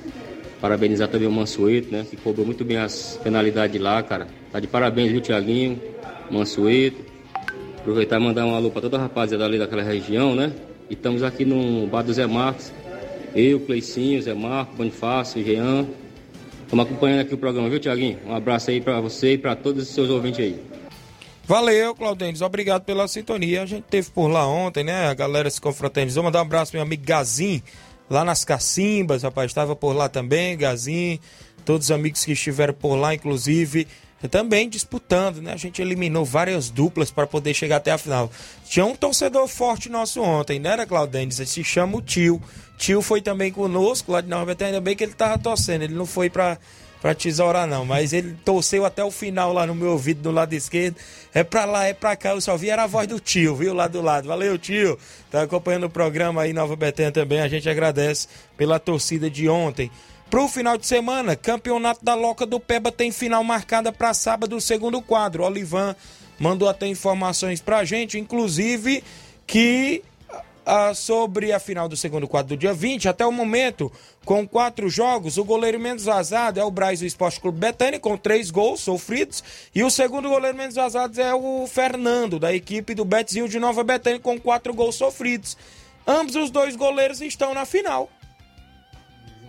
[0.60, 2.06] Parabenizar também o Mansueto, né?
[2.08, 4.28] Que cobrou muito bem as penalidades lá, cara.
[4.52, 5.80] Tá de parabéns, viu, Tiaguinho,
[6.30, 6.98] Mansueto.
[7.78, 10.52] Aproveitar e mandar um alô para toda a rapaziada ali daquela região, né?
[10.88, 12.72] E estamos aqui no Bar do Zé Marcos.
[13.34, 15.86] Eu, Cleicinho, Zé Marcos, Bonifácio, Jean.
[16.62, 18.18] Estamos acompanhando aqui o programa, viu, Tiaguinho?
[18.24, 20.71] Um abraço aí para você e para todos os seus ouvintes aí.
[21.44, 22.40] Valeu, Claudenes.
[22.40, 23.62] Obrigado pela sintonia.
[23.62, 25.08] A gente teve por lá ontem, né?
[25.08, 26.22] A galera se confraternizou.
[26.22, 27.62] Mandar um abraço meu amigo Gazin,
[28.08, 29.50] lá nas Cacimbas, rapaz.
[29.50, 31.18] Estava por lá também, Gazin.
[31.64, 33.86] Todos os amigos que estiveram por lá, inclusive,
[34.30, 35.52] também disputando, né?
[35.52, 38.30] A gente eliminou várias duplas para poder chegar até a final.
[38.64, 41.38] Tinha um torcedor forte nosso ontem, né, era Claudenes?
[41.38, 42.40] Ele se chama o Tio.
[42.78, 45.82] Tio foi também conosco lá de Nova Betânia, ainda bem que ele tava torcendo.
[45.82, 46.58] Ele não foi para
[47.02, 47.84] pra tesourar, não.
[47.84, 50.96] Mas ele torceu até o final lá no meu ouvido, do lado esquerdo.
[51.34, 52.30] É pra lá, é pra cá.
[52.30, 53.74] Eu só vi era a voz do tio, viu?
[53.74, 54.28] Lá do lado.
[54.28, 54.96] Valeu, tio.
[55.30, 57.40] Tá acompanhando o programa aí, Nova Betânia também.
[57.40, 59.90] A gente agradece pela torcida de ontem.
[60.30, 65.02] Pro final de semana, campeonato da Loca do Peba tem final marcada para sábado, segundo
[65.02, 65.42] quadro.
[65.42, 65.94] O Olivan
[66.38, 69.04] mandou até informações pra gente, inclusive
[69.46, 70.02] que
[70.64, 73.08] ah, sobre a final do segundo quadro do dia 20.
[73.08, 73.90] Até o momento,
[74.24, 78.16] com quatro jogos, o goleiro menos vazado é o Braz do Esporte Clube Betânia, com
[78.16, 79.42] três gols sofridos.
[79.74, 83.82] E o segundo goleiro menos vazado é o Fernando, da equipe do Betzinho de Nova
[83.82, 85.56] Betânia, com quatro gols sofridos.
[86.06, 88.08] Ambos os dois goleiros estão na final.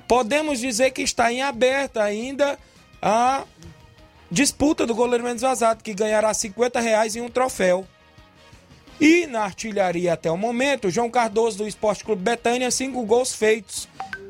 [0.07, 2.57] Podemos dizer que está em aberta ainda
[3.01, 3.43] a
[4.29, 7.87] disputa do goleiro menos vazado, que ganhará 50 reais em um troféu.
[8.99, 13.87] E na artilharia até o momento, João Cardoso do Esporte Clube Betânia, cinco gols feitos.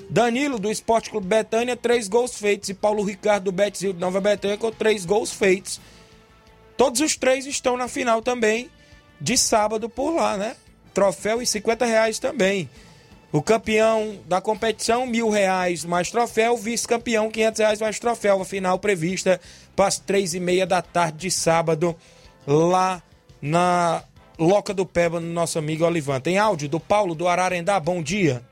[0.10, 2.70] Danilo do Esporte Clube Betânia, três gols feitos.
[2.70, 5.82] E Paulo Ricardo do Betzil de Nova Betânia com três gols feitos.
[6.78, 8.70] Todos os três estão na final também,
[9.20, 10.56] de sábado por lá, né?
[10.94, 12.70] Troféu e 50 reais também.
[13.32, 16.56] O campeão da competição, mil reais mais troféu.
[16.56, 18.40] Vice-campeão, 500 reais mais troféu.
[18.40, 19.42] A final prevista
[19.76, 21.96] para as três e meia da tarde de sábado,
[22.46, 23.02] lá
[23.42, 24.04] na
[24.44, 26.20] Loca do Peba, no nosso amigo Olivan.
[26.20, 27.80] Tem áudio do Paulo do Ararendá.
[27.80, 28.44] Bom dia.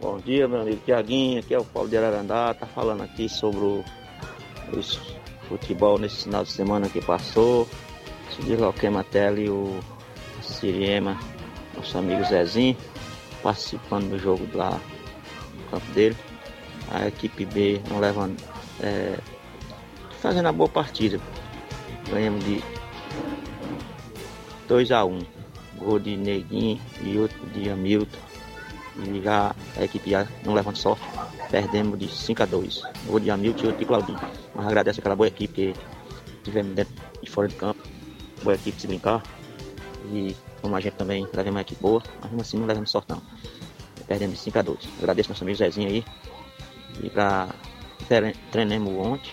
[0.00, 1.40] Bom dia, meu amigo Tiaguinho.
[1.40, 2.54] Aqui é o Paulo de Ararendá.
[2.54, 3.84] Tá falando aqui sobre o,
[4.72, 4.82] o
[5.48, 7.68] futebol nesse final de semana que passou.
[8.30, 9.78] Se desloquemos até ali o
[10.42, 11.18] Siriema,
[11.76, 12.76] nosso amigo Zezinho,
[13.42, 14.80] participando do jogo lá
[15.54, 16.16] no campo dele.
[16.90, 18.36] A equipe B não levando.
[18.80, 19.18] É,
[20.22, 21.20] fazendo a boa partida.
[22.10, 22.62] Ganhamos de
[24.68, 25.26] 2x1.
[25.78, 28.18] Gol de Neguinho e outro de Hamilton.
[29.04, 31.04] E já a equipe já não levando sorte.
[31.50, 32.82] Perdemos de 5x2.
[33.06, 34.20] Gol de Hamilton e outro de Claudinho.
[34.54, 35.74] Mas agradeço aquela boa equipe que
[36.42, 37.80] tivemos dentro e fora de campo.
[38.42, 39.22] Boa equipe se brincar.
[40.12, 43.10] E como a gente também levamos uma equipe boa, mas mesmo assim não levamos sorte
[43.10, 43.22] não.
[44.06, 44.78] Perdemos de 5x2.
[44.98, 46.04] Agradeço nosso amigo Zezinho aí.
[47.02, 47.48] E pra
[48.50, 49.32] treinamos ontem,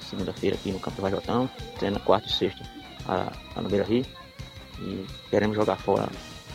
[0.00, 1.48] segunda-feira aqui no Campo do Vajotão.
[1.78, 2.64] Treina quarto e sexta
[3.06, 4.04] lá no Beira Rio.
[4.78, 6.08] E queremos jogar fora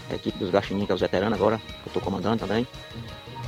[0.10, 2.68] a equipe dos Gaxinim, que é os veteranos agora, que eu estou comandando também.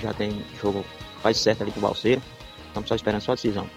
[0.02, 0.84] Já tem jogo
[1.22, 2.22] quase certo ali com o Balseiro.
[2.68, 3.70] Estamos só esperando só a decisão.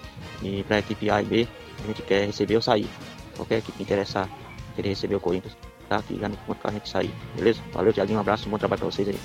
[0.43, 1.49] E para a equipe A e B,
[1.85, 2.89] a gente quer receber ou sair.
[3.37, 4.29] Qualquer equipe que interessar,
[4.75, 5.57] querer receber o Corinthians,
[5.89, 7.15] tá aqui já no ponto a gente sair.
[7.35, 7.61] Beleza?
[7.73, 8.19] Valeu, Tiaguinho.
[8.19, 9.19] Um abraço, um bom trabalho para vocês aí.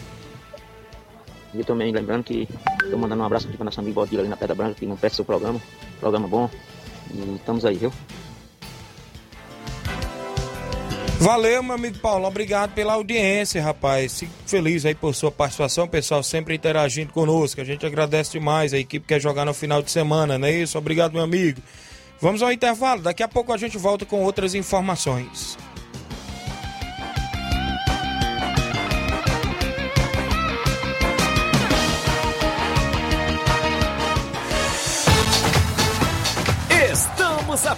[1.53, 2.47] E também lembrando que
[2.83, 4.95] estou mandando um abraço aqui para nosso amigo Bodila ali na Pedra Branca, que não
[4.95, 5.59] perde seu programa.
[5.99, 6.49] Programa bom.
[7.13, 7.91] E estamos aí, viu?
[11.21, 12.25] Valeu, meu amigo Paulo.
[12.25, 14.17] Obrigado pela audiência, rapaz.
[14.17, 17.61] Fico feliz aí por sua participação, pessoal sempre interagindo conosco.
[17.61, 20.51] A gente agradece demais a equipe que quer jogar no final de semana, não é
[20.51, 20.79] isso?
[20.79, 21.61] Obrigado, meu amigo.
[22.19, 23.03] Vamos ao intervalo.
[23.03, 25.59] Daqui a pouco a gente volta com outras informações.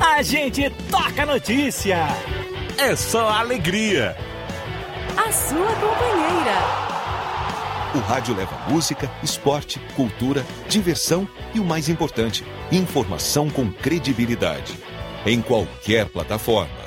[0.00, 2.08] A gente toca notícia.
[2.78, 4.16] É só alegria.
[5.14, 6.80] A sua companheira.
[7.94, 14.72] O rádio leva música, esporte, cultura, diversão e o mais importante, informação com credibilidade.
[15.26, 16.80] Em qualquer plataforma.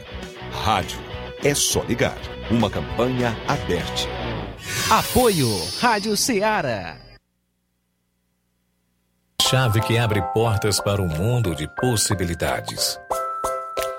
[0.64, 0.98] Rádio.
[1.44, 2.18] É só ligar.
[2.50, 4.10] Uma campanha aberta.
[4.90, 5.50] Apoio
[5.80, 6.98] Rádio Ceará.
[9.54, 13.00] Chave que abre portas para um mundo de possibilidades.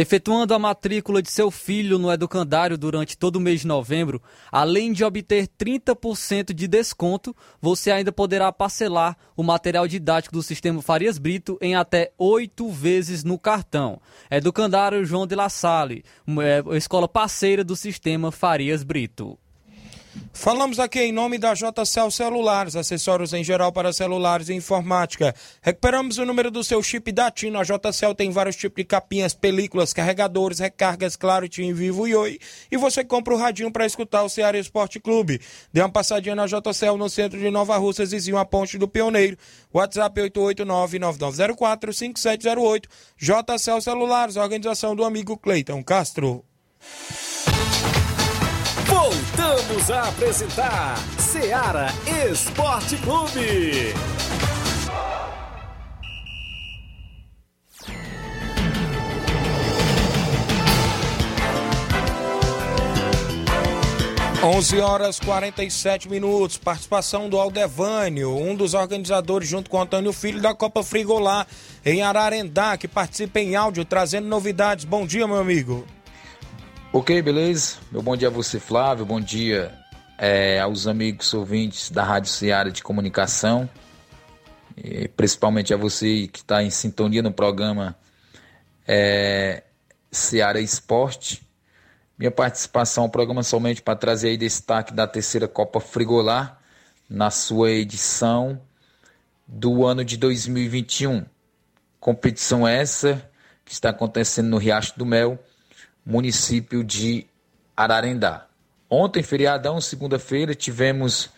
[0.00, 4.94] Efetuando a matrícula de seu filho no educandário durante todo o mês de novembro, além
[4.94, 11.18] de obter 30% de desconto, você ainda poderá parcelar o material didático do sistema Farias
[11.18, 14.00] Brito em até oito vezes no cartão.
[14.30, 16.02] Educandário João de La Salle,
[16.38, 19.38] é, escola parceira do sistema Farias Brito.
[20.32, 25.34] Falamos aqui em nome da JCL Celulares, acessórios em geral para celulares e informática.
[25.60, 27.54] Recuperamos o número do seu chip da TIM.
[27.56, 32.40] A JCL tem vários tipos de capinhas, películas, carregadores, recargas, claro, TIM, Vivo e Oi.
[32.70, 35.40] E você compra o radinho para escutar o Ceará Esporte Clube.
[35.72, 39.36] Dê uma passadinha na JCL no centro de Nova Russa, vizinho a Ponte do Pioneiro.
[39.72, 42.84] WhatsApp 889-9904-5708.
[43.16, 46.44] JCL Celulares, organização do amigo Cleiton Castro.
[49.70, 51.86] Voltamos a apresentar Seara
[52.28, 53.94] Esporte Clube.
[64.42, 66.58] 11 horas 47 minutos.
[66.58, 71.46] Participação do Aldevânio, um dos organizadores, junto com Antônio Filho, da Copa Frigolá
[71.86, 74.84] em Ararendá, que participa em áudio, trazendo novidades.
[74.84, 75.86] Bom dia, meu amigo.
[76.92, 77.76] Ok, beleza?
[77.92, 79.06] Meu bom dia a você, Flávio.
[79.06, 79.72] Bom dia
[80.18, 83.70] é, aos amigos ouvintes da Rádio Seara de Comunicação.
[84.76, 87.96] E principalmente a você que está em sintonia no programa
[88.88, 89.62] é,
[90.10, 91.46] Seara Esporte.
[92.18, 96.58] Minha participação no programa somente para trazer aí destaque da terceira Copa Frigolar
[97.08, 98.60] na sua edição
[99.46, 101.24] do ano de 2021.
[102.00, 103.30] Competição essa
[103.64, 105.38] que está acontecendo no Riacho do Mel
[106.04, 107.26] município de
[107.76, 108.46] Ararendá.
[108.88, 111.30] Ontem, feriadão, segunda-feira, tivemos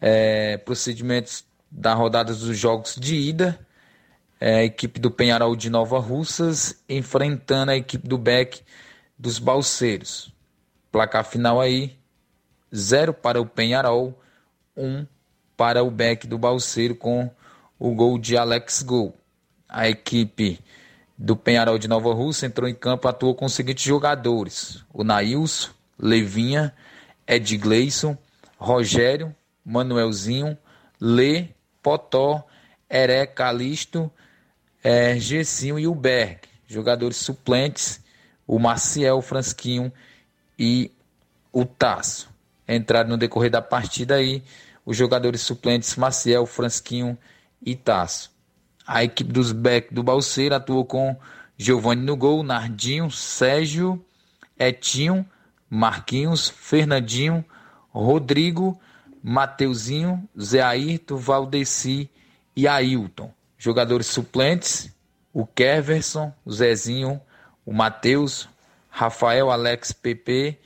[0.00, 3.58] é, procedimentos da rodada dos jogos de ida.
[4.38, 8.62] É, a equipe do Penharol de Nova Russas enfrentando a equipe do Beck
[9.18, 10.34] dos Balseiros.
[10.90, 11.96] Placar final aí:
[12.74, 14.20] 0 para o Penharol,
[14.76, 15.06] 1 um
[15.56, 17.30] para o Beck do Balseiro com
[17.78, 19.16] o gol de Alex Gol.
[19.68, 20.60] A equipe
[21.22, 25.70] do Penharol de Nova Rússia entrou em campo atuou com os seguintes jogadores: o Nailson,
[25.96, 26.74] Levinha,
[27.24, 28.18] Ed Gleison,
[28.58, 30.58] Rogério, Manuelzinho,
[31.00, 31.50] Lê,
[31.80, 32.44] Potó,
[32.90, 34.10] Eré, Calisto,
[34.82, 36.40] é, Gessinho e o Berg.
[36.66, 38.00] Jogadores suplentes:
[38.44, 39.92] o Maciel, o Fransquinho
[40.58, 40.90] e
[41.52, 42.28] o Tasso.
[42.68, 44.42] Entraram no decorrer da partida aí
[44.84, 47.16] os jogadores suplentes Maciel, Fransquinho
[47.64, 48.31] e Tasso.
[48.92, 51.16] A equipe dos Beck do Balseiro atuou com
[51.56, 54.04] Giovanni no gol, Nardinho, Sérgio,
[54.58, 55.24] Etinho,
[55.70, 57.42] Marquinhos, Fernandinho,
[57.88, 58.78] Rodrigo,
[59.22, 62.10] Mateuzinho, Zé Ayrton, Valdeci
[62.54, 63.32] e Ailton.
[63.56, 64.94] Jogadores suplentes,
[65.32, 67.18] o Keverson, o Zezinho,
[67.64, 68.46] o Matheus,
[68.90, 70.58] Rafael, Alex PP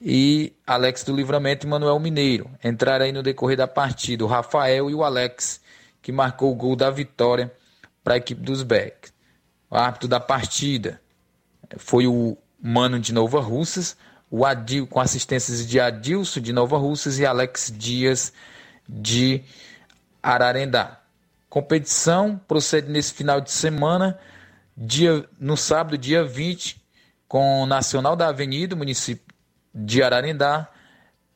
[0.00, 2.50] e Alex do Livramento e Manuel Mineiro.
[2.64, 5.61] Entraram aí no decorrer da partida o Rafael e o Alex
[6.02, 7.50] que marcou o gol da vitória
[8.02, 9.10] para a equipe dos Beck.
[9.70, 11.00] O árbitro da partida
[11.78, 13.96] foi o Mano de Nova Russas,
[14.30, 18.32] o Adil, com assistências de Adilson de Nova Russas e Alex Dias
[18.88, 19.42] de
[20.22, 21.00] Ararendá.
[21.48, 24.18] Competição procede nesse final de semana,
[24.76, 26.82] dia, no sábado, dia 20,
[27.28, 29.34] com o Nacional da Avenida, município
[29.74, 30.68] de Ararendá,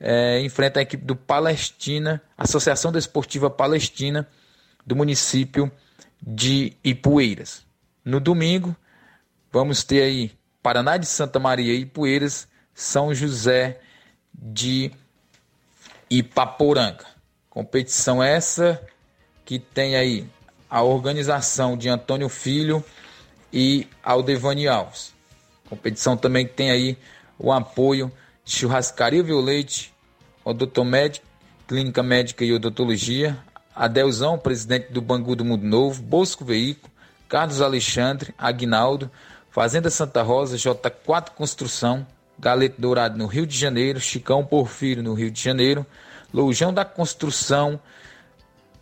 [0.01, 4.29] é, enfrenta a equipe do Palestina, Associação Desportiva Palestina,
[4.87, 5.71] do município
[6.23, 7.65] de Ipueiras.
[8.05, 8.75] No domingo,
[9.53, 10.33] vamos ter aí
[10.63, 13.81] Paraná de Santa Maria e Ipueiras, São José
[14.33, 14.93] de
[16.09, 17.05] Ipaporanga.
[17.51, 18.81] Competição essa
[19.45, 20.29] que tem aí
[20.69, 22.85] a organização de Antônio Filho
[23.53, 25.15] e Aldevani Alves.
[25.69, 26.99] Competição também que tem aí
[27.39, 28.13] o apoio
[28.45, 29.93] de Churrascaria Violete,
[30.45, 31.23] Odotomed
[31.67, 33.37] Clínica Médica e Odontologia,
[33.77, 36.91] Adelzão, presidente do Bangu do Mundo Novo, Bosco Veículo,
[37.29, 39.11] Carlos Alexandre, Aguinaldo,
[39.51, 42.07] Fazenda Santa Rosa, J4 Construção,
[42.39, 45.85] Galeto Dourado no Rio de Janeiro, Chicão Porfírio no Rio de Janeiro,
[46.33, 47.79] Loujão da Construção,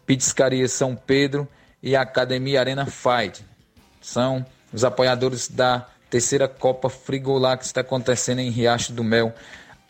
[0.07, 1.49] Pitiscaria São Pedro
[1.83, 3.45] e Academia Arena Fight.
[4.01, 9.35] São os apoiadores da terceira Copa Frigolá que está acontecendo em Riacho do Mel,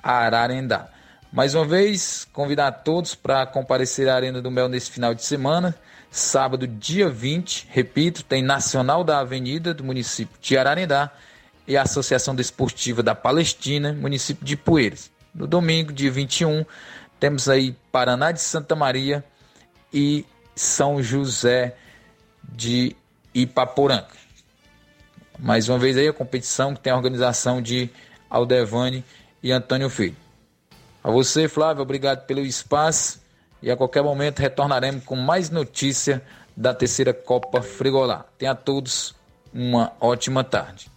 [0.02, 0.88] Ararendá.
[1.34, 5.24] Mais uma vez, convidar a todos para comparecer à Arena do Mel nesse final de
[5.24, 5.74] semana.
[6.08, 11.10] Sábado, dia 20, repito, tem Nacional da Avenida do município de Ararendá
[11.66, 15.10] e a Associação Desportiva da Palestina, município de Poeiras.
[15.34, 16.64] No domingo, dia 21,
[17.18, 19.24] temos aí Paraná de Santa Maria
[19.92, 20.24] e
[20.54, 21.74] São José
[22.44, 22.94] de
[23.34, 24.06] Ipaporanga.
[25.36, 27.90] Mais uma vez aí a competição que tem a organização de
[28.30, 29.04] Aldevani
[29.42, 30.23] e Antônio Filho.
[31.04, 33.20] A você, Flávio, obrigado pelo espaço
[33.62, 36.22] e a qualquer momento retornaremos com mais notícia
[36.56, 38.24] da terceira Copa Frigolá.
[38.38, 39.14] Tenha a todos
[39.52, 40.90] uma ótima tarde.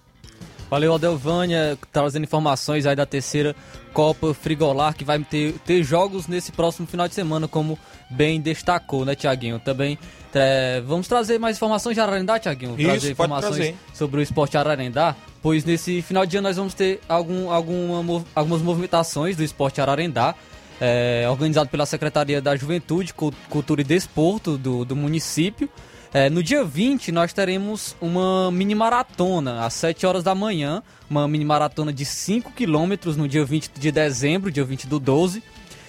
[0.69, 3.53] Valeu, Adelvânia, trazendo informações aí da terceira
[3.93, 7.77] Copa Frigolar, que vai ter, ter jogos nesse próximo final de semana, como
[8.09, 9.59] bem destacou, né, Tiaguinho?
[9.59, 9.97] Também
[10.33, 12.75] é, vamos trazer mais informações de Ararendá, Tiaguinho?
[12.77, 13.75] Isso, trazer informações trazer.
[13.93, 18.61] sobre o esporte Ararendá, pois nesse final de ano nós vamos ter algum, alguma, algumas
[18.61, 20.35] movimentações do esporte Ararendá,
[20.79, 25.69] é, organizado pela Secretaria da Juventude, Cultura e Desporto do, do município.
[26.13, 31.27] É, no dia 20, nós teremos uma mini maratona às 7 horas da manhã, uma
[31.27, 35.43] mini maratona de 5 quilômetros no dia 20 de dezembro, dia 20 do 12.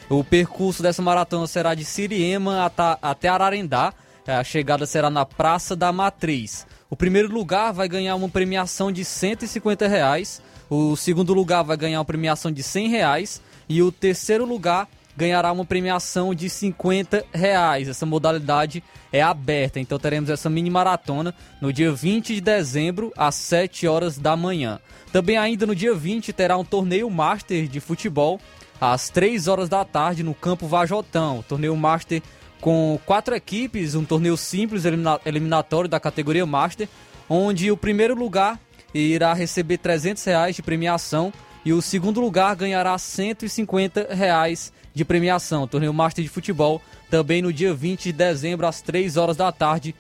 [0.09, 2.70] O percurso dessa maratona será de Siriema
[3.03, 3.92] até Ararendá.
[4.26, 6.66] É, a chegada será na Praça da Matriz.
[6.91, 10.41] O primeiro lugar vai ganhar uma premiação de 150 reais.
[10.70, 13.43] O segundo lugar vai ganhar uma premiação de 100 reais.
[13.68, 17.89] E o terceiro lugar ganhará uma premiação de 50 reais.
[17.89, 18.82] Essa modalidade
[19.12, 24.16] é aberta, então teremos essa mini maratona no dia 20 de dezembro, às 7 horas
[24.16, 24.80] da manhã.
[25.12, 28.41] Também ainda no dia 20 terá um torneio Master de futebol
[28.80, 31.45] às 3 horas da tarde no Campo Vajotão.
[31.47, 32.22] Torneio Master
[32.61, 34.84] com quatro equipes, um torneio simples
[35.24, 36.88] eliminatório da categoria Master,
[37.28, 38.59] onde o primeiro lugar
[38.92, 41.32] irá receber 300 reais de premiação
[41.64, 45.68] e o segundo lugar ganhará 150 reais de premiação.
[45.68, 46.80] Torneio Master de Futebol,
[47.11, 49.94] também no dia 20 de dezembro, às 3 horas da tarde,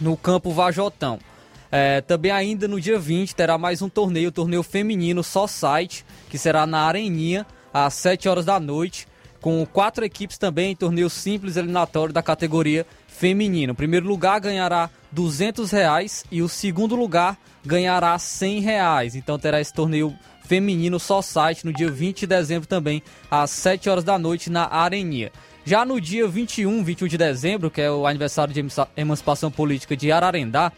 [0.00, 1.18] no Campo Vajotão.
[1.70, 6.04] É, também ainda no dia 20 terá mais um torneio, o torneio feminino só site,
[6.28, 9.08] que será na Areninha, às 7 horas da noite,
[9.42, 13.72] com quatro equipes também, torneio simples eliminatório da categoria feminino.
[13.72, 17.36] O primeiro lugar ganhará 200 reais e o segundo lugar
[17.66, 19.14] ganhará 100 reais.
[19.16, 23.90] Então terá esse torneio feminino só site no dia 20 de dezembro também, às 7
[23.90, 25.32] horas da noite na Areninha.
[25.64, 28.64] Já no dia 21, 21 de dezembro, que é o aniversário de
[28.96, 30.72] emancipação política de Ararendá,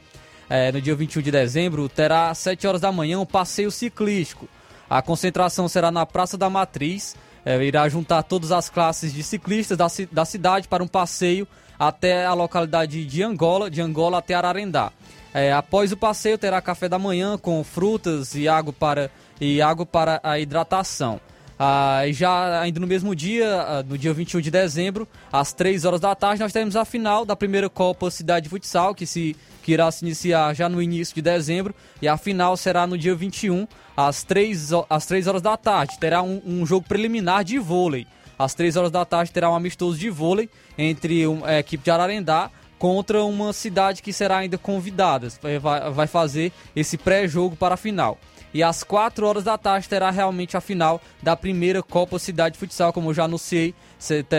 [0.48, 4.48] é, no dia 21 de dezembro, terá às 7 horas da manhã um passeio ciclístico.
[4.88, 9.76] A concentração será na Praça da Matriz, é, irá juntar todas as classes de ciclistas
[9.76, 11.46] da, da cidade para um passeio
[11.78, 14.92] até a localidade de Angola, de Angola até Ararendá.
[15.32, 19.84] É, após o passeio terá café da manhã com frutas e água para e água
[19.84, 21.20] para a hidratação.
[21.58, 26.00] Ah, já ainda no mesmo dia, ah, no dia 21 de dezembro, às 3 horas
[26.00, 29.72] da tarde, nós teremos a final da primeira Copa Cidade de Futsal, que, se, que
[29.72, 33.68] irá se iniciar já no início de dezembro, e a final será no dia 21,
[33.96, 35.98] às 3, às 3 horas da tarde.
[35.98, 38.06] Terá um, um jogo preliminar de vôlei.
[38.38, 41.90] Às 3 horas da tarde terá um amistoso de vôlei entre a é, equipe de
[41.90, 45.28] Ararendá contra uma cidade que será ainda convidada.
[45.60, 48.18] Vai, vai fazer esse pré-jogo para a final.
[48.52, 52.92] E às 4 horas da tarde terá realmente a final da primeira Copa Cidade Futsal,
[52.92, 53.74] como eu já anunciei.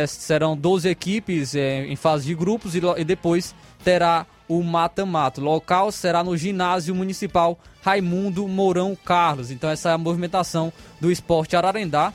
[0.08, 3.54] Serão 12 equipes é, em fase de grupos e depois
[3.84, 5.42] terá o mata-mata.
[5.42, 9.52] Local será no ginásio municipal Raimundo Mourão Carlos.
[9.52, 12.14] Então essa é a movimentação do esporte Ararendá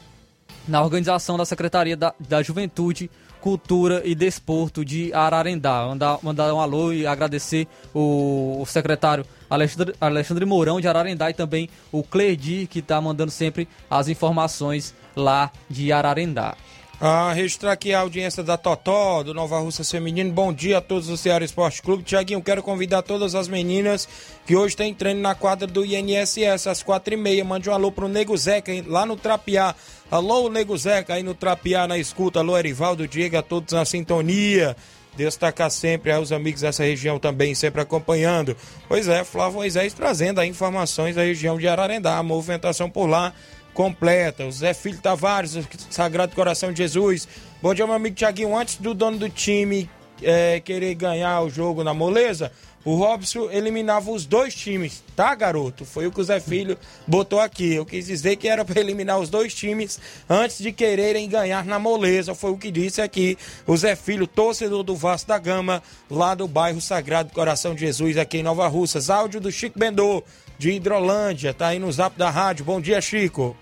[0.67, 3.11] na organização da Secretaria da, da Juventude,
[3.41, 5.87] Cultura e Desporto de Ararendá.
[5.87, 11.35] Mandar, mandar um alô e agradecer o, o secretário Alexandre, Alexandre Mourão de Ararendá e
[11.35, 16.55] também o Clerdi, que está mandando sempre as informações lá de Ararendá.
[17.03, 20.31] Ah, registrar aqui a audiência da Totó, do Nova Russa Feminino.
[20.31, 22.03] Bom dia a todos do Ceará Esporte Clube.
[22.03, 24.07] Tiaguinho, quero convidar todas as meninas
[24.45, 27.43] que hoje tem treino na quadra do INSS às quatro e meia.
[27.43, 29.75] Mande um alô pro Nego Zeca lá no Trapiá.
[30.11, 32.41] Alô, Nego Zeca aí no Trapiá, na escuta.
[32.41, 34.77] Alô, Erivaldo, Diego, a todos na sintonia
[35.17, 38.57] destacar sempre aos amigos dessa região também, sempre acompanhando.
[38.89, 43.33] Pois é, Flávio Moisés trazendo informações da região de Ararendá, a movimentação por lá
[43.75, 44.45] completa.
[44.45, 47.27] O Zé Filho Tavares, o Sagrado Coração de Jesus,
[47.63, 48.57] Bom dia, meu amigo Tiaguinho.
[48.57, 49.87] Antes do dono do time
[50.23, 52.51] é, querer ganhar o jogo na moleza,
[52.83, 55.85] o Robson eliminava os dois times, tá, garoto?
[55.85, 57.75] Foi o que o Zé Filho botou aqui.
[57.75, 61.79] Eu quis dizer que era para eliminar os dois times antes de quererem ganhar na
[61.79, 62.35] moleza.
[62.35, 66.49] Foi o que disse aqui o Zé Filho, torcedor do Vasco da Gama, lá do
[66.49, 69.11] bairro Sagrado Coração de Jesus, aqui em Nova Russas.
[69.11, 70.25] Áudio do Chico Bendô,
[70.61, 72.67] de Hidrolândia, tá aí no zap da rádio.
[72.67, 73.57] Bom dia, Chico.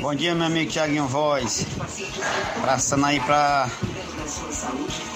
[0.00, 1.66] Bom dia, meu amigo Tiaguinho Voz.
[2.64, 3.68] Passando aí pra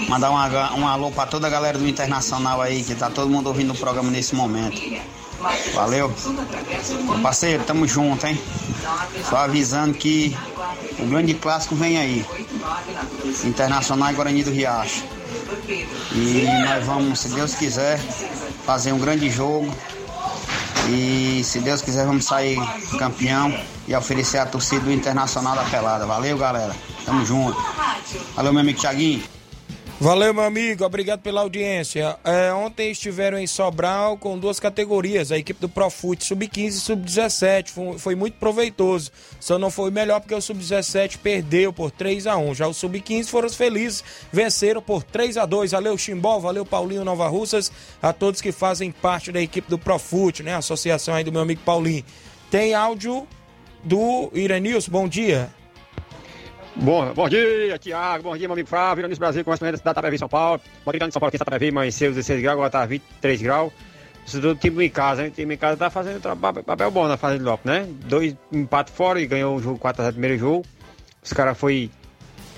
[0.07, 3.47] mandar uma, um alô pra toda a galera do Internacional aí, que tá todo mundo
[3.47, 4.79] ouvindo o programa nesse momento.
[5.72, 6.12] Valeu.
[7.22, 8.39] Parceiro, tamo junto, hein?
[9.31, 10.37] Só avisando que
[10.99, 12.27] o grande clássico vem aí.
[13.45, 15.03] Internacional e Guarani do Riacho.
[16.12, 17.99] E nós vamos, se Deus quiser,
[18.66, 19.74] fazer um grande jogo.
[20.89, 22.59] E se Deus quiser, vamos sair
[22.99, 23.53] campeão
[23.87, 26.07] e oferecer a torcida do Internacional da Pelada.
[26.07, 26.74] Valeu, galera.
[27.05, 27.57] Tamo junto.
[28.34, 29.36] Valeu, meu amigo Thiaguinho.
[29.99, 30.84] Valeu, meu amigo.
[30.84, 32.18] Obrigado pela audiência.
[32.22, 37.70] É, ontem estiveram em Sobral com duas categorias, a equipe do Profute Sub-15 e Sub-17.
[37.70, 39.11] Foi, foi, muito proveitoso.
[39.40, 43.28] Só não foi melhor porque o Sub-17 perdeu por 3 a 1 Já o Sub-15
[43.28, 46.38] foram felizes, venceram por 3 a 2 Valeu, Chimbó.
[46.38, 47.72] Valeu, Paulinho Nova Russas.
[48.03, 50.53] A todos que fazem parte da equipe do Profute, né?
[50.53, 52.05] A associação aí do meu amigo Paulinho.
[52.51, 53.26] Tem áudio
[53.82, 54.90] do Irenilson.
[54.90, 55.49] Bom dia.
[56.79, 58.24] Bom, bom dia, Tiago.
[58.24, 59.01] Bom dia, meu amigo Flávio.
[59.01, 60.61] Iranilson Brasil, correspondente da Cidade São Paulo.
[60.85, 63.72] Bom dia, São Paulo, aqui Itapevi, amanheceu 16 graus, agora tá 23 graus.
[64.27, 65.29] Isso do time em casa, hein?
[65.29, 67.89] O time em casa tá fazendo papel bom na fase de Lopes, né?
[68.05, 70.66] Dois empates fora e ganhou o jogo 4x0 primeiro jogo.
[71.22, 71.91] Os caras foi,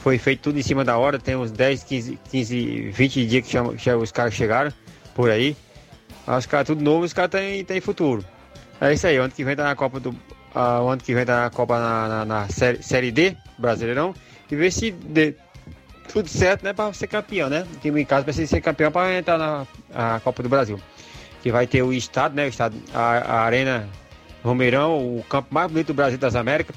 [0.02, 1.18] foi feito tudo em cima da hora.
[1.18, 4.72] Tem uns 10, 15, 15 20 dias que, chama, que os caras chegaram
[5.14, 5.56] por aí.
[6.26, 8.24] Os caras tudo novo, os caras têm tem futuro.
[8.80, 10.14] É isso aí, ano que vem tá na Copa do,
[10.54, 14.14] uh, o ano que vem da Copa na, na, na série, série, D, Brasileirão,
[14.50, 15.34] e ver se dê
[16.12, 17.66] tudo certo, né, para ser campeão, né?
[17.74, 20.80] O time em casa precisa ser campeão para entrar na a Copa do Brasil.
[21.42, 22.46] Que vai ter o estado, né?
[22.46, 23.88] O estado, a, a Arena
[24.42, 26.74] Romeirão, o campo mais bonito do Brasil das Américas.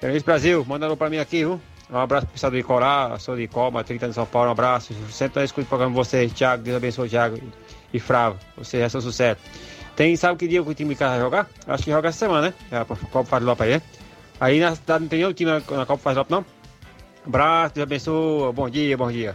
[0.00, 1.60] Feliz Brasil, manda para mim aqui, viu?
[1.88, 4.92] Um abraço pro pessoal do Icorá, sou de Icoba, 30 de São Paulo, um abraço.
[5.10, 7.38] Sempre escuto o programa de vocês, Thiago, Deus abençoe Thiago
[7.94, 8.38] e Fravo.
[8.56, 9.40] Vocês já são sucesso.
[9.96, 11.48] Tem, sabe que dia que o time de casa vai jogar?
[11.66, 12.54] Acho que joga essa semana, né?
[12.70, 13.82] É a Copa Faz Lopes aí, né?
[14.38, 16.44] Aí na cidade não tem nenhum time na, na Copa Faz Lopes, não?
[17.26, 19.34] Abraço, Deus abençoe, bom dia, bom dia.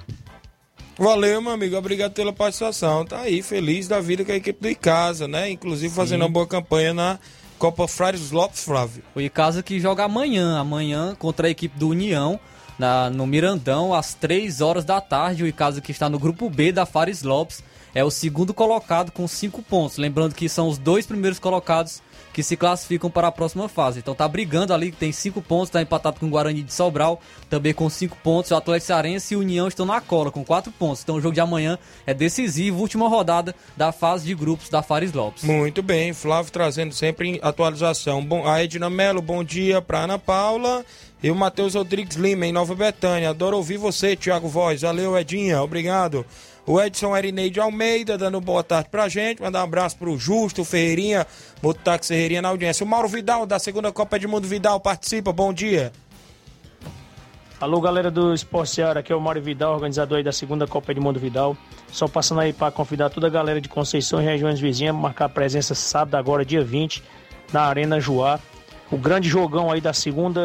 [0.97, 3.03] Valeu, meu amigo, obrigado pela participação.
[3.03, 5.49] Tá aí, feliz da vida com a equipe do Icasa, né?
[5.49, 6.25] Inclusive fazendo Sim.
[6.25, 7.19] uma boa campanha na
[7.57, 9.03] Copa Frades Lopes, Flávio.
[9.15, 12.39] O Icasa que joga amanhã, amanhã contra a equipe do União,
[12.77, 15.43] na, no Mirandão, às 3 horas da tarde.
[15.43, 17.63] O Icasa que está no grupo B da Fares Lopes
[17.93, 19.97] é o segundo colocado com cinco pontos.
[19.97, 22.01] Lembrando que são os dois primeiros colocados
[22.33, 23.99] que se classificam para a próxima fase.
[23.99, 27.73] Então tá brigando ali, tem cinco pontos, tá empatado com o Guarani de Sobral, também
[27.73, 28.51] com cinco pontos.
[28.51, 31.03] O Atlético Cearense e União estão na cola com quatro pontos.
[31.03, 35.13] Então o jogo de amanhã é decisivo, última rodada da fase de grupos da Fares
[35.13, 35.43] Lopes.
[35.43, 38.23] Muito bem, Flávio trazendo sempre atualização.
[38.23, 40.85] Bom, a Edna Melo, bom dia para Ana Paula.
[41.23, 43.29] E o Matheus Rodrigues Lima, em Nova Betânia.
[43.29, 44.81] Adoro ouvir você, Thiago Voz.
[44.81, 45.61] Valeu, Edinha.
[45.61, 46.25] Obrigado.
[46.65, 49.41] O Edson Erineide Almeida dando boa tarde pra gente.
[49.41, 51.25] Mandar um abraço pro Justo Ferreirinha,
[51.61, 52.83] Mototáxi Ferreirinha na audiência.
[52.83, 55.33] O Mauro Vidal, da segunda Copa Edmundo Vidal, participa.
[55.33, 55.91] Bom dia.
[57.59, 60.91] Alô, galera do Esporte Seara, aqui é o Mário Vidal, organizador aí da segunda Copa
[60.91, 61.57] Edmundo Vidal.
[61.91, 65.75] Só passando aí para convidar toda a galera de Conceição e regiões vizinhas, marcar presença
[65.75, 67.03] sábado agora, dia 20,
[67.51, 68.39] na Arena Juá.
[68.91, 70.41] O grande jogão aí da segunda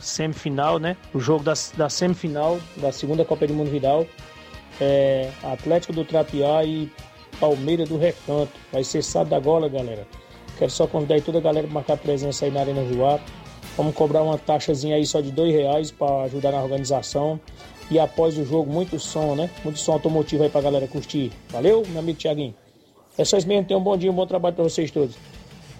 [0.00, 0.96] semifinal, né?
[1.12, 4.06] O jogo da, da semifinal da segunda Copa Edmundo Vidal
[4.80, 6.90] é, Atlético do Trapiá e
[7.40, 8.52] Palmeiras do Recanto.
[8.72, 10.06] Vai ser sábado agora, galera.
[10.58, 13.18] Quero só convidar toda a galera para marcar presença aí na Arena Joá.
[13.76, 17.40] Vamos cobrar uma taxazinha aí só de dois reais para ajudar na organização.
[17.90, 19.50] E após o jogo, muito som, né?
[19.64, 21.32] Muito som automotivo aí pra galera curtir.
[21.50, 22.54] Valeu, meu amigo Tiaguinho.
[23.18, 23.66] É só isso mesmo.
[23.66, 25.16] Tenham um bom dia, um bom trabalho para vocês todos.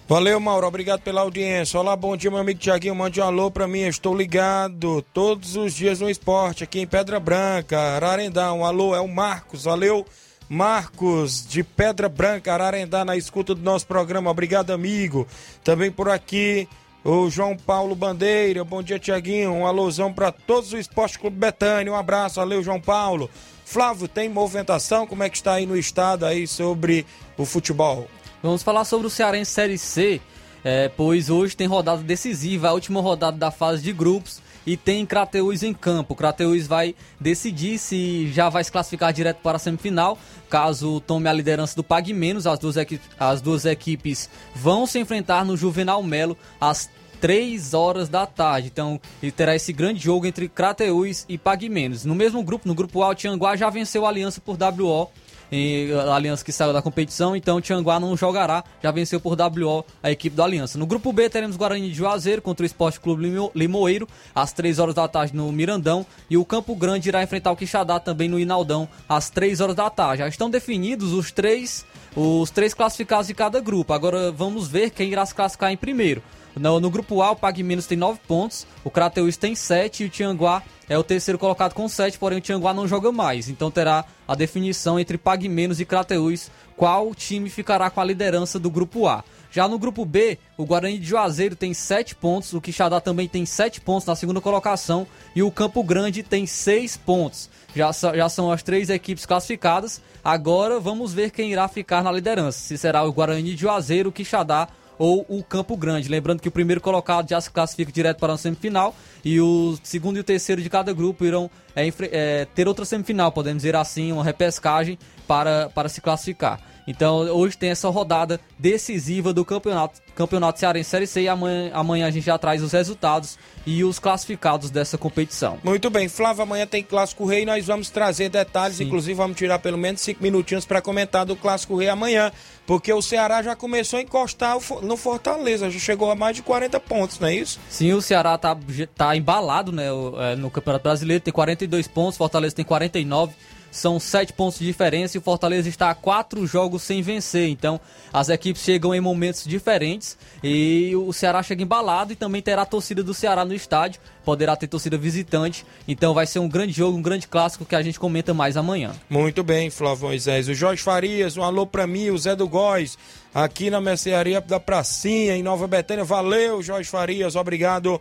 [0.07, 0.67] Valeu, Mauro.
[0.67, 1.79] Obrigado pela audiência.
[1.79, 2.93] Olá, bom dia, meu amigo Tiaguinho.
[2.93, 3.87] Mande um alô pra mim.
[3.87, 8.53] Estou ligado todos os dias no esporte aqui em Pedra Branca, Ararendá.
[8.53, 9.63] Um alô, é o Marcos.
[9.63, 10.05] Valeu,
[10.47, 14.29] Marcos de Pedra Branca, Ararendá, na escuta do nosso programa.
[14.29, 15.27] Obrigado, amigo.
[15.63, 16.69] Também por aqui,
[17.03, 18.63] o João Paulo Bandeira.
[18.63, 19.53] Bom dia, Tiaguinho.
[19.53, 21.91] Um alôzão para todos o Esporte Clube Betânia.
[21.91, 22.35] Um abraço.
[22.35, 23.27] Valeu, João Paulo.
[23.65, 25.07] Flávio, tem movimentação?
[25.07, 28.07] Como é que está aí no estado aí sobre o futebol?
[28.45, 30.21] Vamos falar sobre o Cearense Série C,
[30.63, 35.03] é, pois hoje tem rodada decisiva, a última rodada da fase de grupos e tem
[35.03, 36.13] Crateus em campo.
[36.13, 40.15] Crateus vai decidir se já vai se classificar direto para a semifinal,
[40.47, 42.45] caso tome a liderança do Pague Menos.
[42.45, 46.87] As duas, equipes, as duas equipes vão se enfrentar no Juvenal Melo às
[47.19, 48.67] 3 horas da tarde.
[48.71, 52.05] Então, ele terá esse grande jogo entre Crateús e Pague Menos.
[52.05, 55.09] No mesmo grupo, no grupo A, o Tianguá já venceu a Aliança por WO
[55.51, 59.85] e a Aliança que saiu da competição, então Tianguá não jogará, já venceu por WO
[60.01, 60.77] a equipe da Aliança.
[60.77, 64.79] No grupo B teremos Guarani de Juazeiro contra o Esporte Clube Limo- Limoeiro, às 3
[64.79, 68.39] horas da tarde no Mirandão, e o Campo Grande irá enfrentar o Quixadá também no
[68.39, 70.19] Inaldão, às 3 horas da tarde.
[70.19, 71.85] Já estão definidos os três,
[72.15, 73.93] os três classificados de cada grupo.
[73.93, 76.21] Agora vamos ver quem irá se classificar em primeiro.
[76.55, 80.05] No, no grupo A, o Pague Menos tem 9 pontos, o Crateus tem 7 e
[80.05, 83.49] o Tianguá é o terceiro colocado com 7, porém o Tianguá não joga mais.
[83.49, 88.59] Então terá a definição entre Pague Menos e Crateus qual time ficará com a liderança
[88.59, 89.23] do grupo A.
[89.51, 93.45] Já no grupo B, o Guarani de Juazeiro tem 7 pontos, o Quixadá também tem
[93.45, 97.49] 7 pontos na segunda colocação e o Campo Grande tem 6 pontos.
[97.73, 100.01] Já, já são as três equipes classificadas.
[100.23, 102.59] Agora vamos ver quem irá ficar na liderança.
[102.59, 104.67] Se será o Guarani de Juazeiro, o Quixadá
[104.97, 106.09] ou o Campo Grande.
[106.09, 110.17] Lembrando que o primeiro colocado já se classifica direto para a semifinal e o segundo
[110.17, 114.11] e o terceiro de cada grupo irão é, é, ter outra semifinal, podemos dizer assim,
[114.11, 116.59] uma repescagem para, para se classificar.
[116.87, 122.07] Então hoje tem essa rodada decisiva do campeonato, campeonato Cearense Série C e amanhã, amanhã
[122.07, 125.57] a gente já traz os resultados e os classificados dessa competição.
[125.63, 129.77] Muito bem, Flávio, amanhã tem Clássico Rei, nós vamos trazer detalhes, inclusive vamos tirar pelo
[129.77, 132.31] menos cinco minutinhos para comentar do Clássico Rei amanhã,
[132.67, 136.79] porque o Ceará já começou a encostar no Fortaleza, já chegou a mais de 40
[136.79, 137.59] pontos, não é isso?
[137.69, 138.55] Sim, o Ceará tá,
[138.95, 139.85] tá embalado né,
[140.19, 143.33] é, no Campeonato Brasileiro, tem 42 pontos, Fortaleza tem 49,
[143.75, 147.49] são 7 pontos de diferença e o Fortaleza está a 4 jogos sem vencer.
[147.49, 147.79] Então,
[148.13, 152.65] as equipes chegam em momentos diferentes e o Ceará chega embalado e também terá a
[152.65, 155.65] torcida do Ceará no estádio, poderá ter torcida visitante.
[155.87, 158.91] Então, vai ser um grande jogo, um grande clássico que a gente comenta mais amanhã.
[159.09, 160.47] Muito bem, Flávio Moisés.
[160.47, 162.97] O Jorge Farias, um alô pra mim, o Zé do Góis,
[163.33, 166.03] aqui na mercearia da Pracinha, em Nova Betânia.
[166.03, 167.99] Valeu, Jorge Farias, obrigado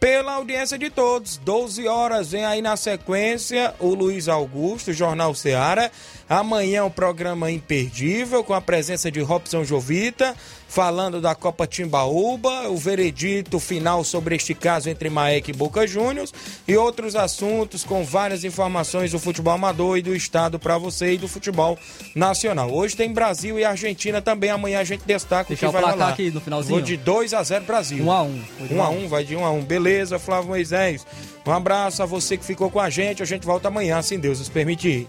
[0.00, 1.36] pela audiência de todos.
[1.36, 5.92] 12 horas, vem aí na sequência o Luiz Augusto, Jornal Seara.
[6.26, 10.34] Amanhã o programa imperdível, com a presença de Robson Jovita,
[10.70, 16.32] falando da Copa Timbaúba, o veredito final sobre este caso entre Maek e Boca Juniors
[16.66, 21.18] e outros assuntos com várias informações do futebol amador e do estado para você e
[21.18, 21.76] do futebol
[22.14, 22.72] nacional.
[22.72, 26.10] Hoje tem Brasil e Argentina também, amanhã a gente destaca Deixar o que vai rolar.
[26.10, 26.76] aqui no finalzinho.
[26.76, 28.04] Vou de 2 a 0 Brasil.
[28.04, 28.44] 1 a 1.
[28.56, 29.64] Foi de 1 a 1, vai de 1 a 1.
[29.64, 31.04] Beleza, Flávio Moisés.
[31.44, 33.24] Um abraço a você que ficou com a gente.
[33.24, 35.08] A gente volta amanhã, se Deus nos permitir.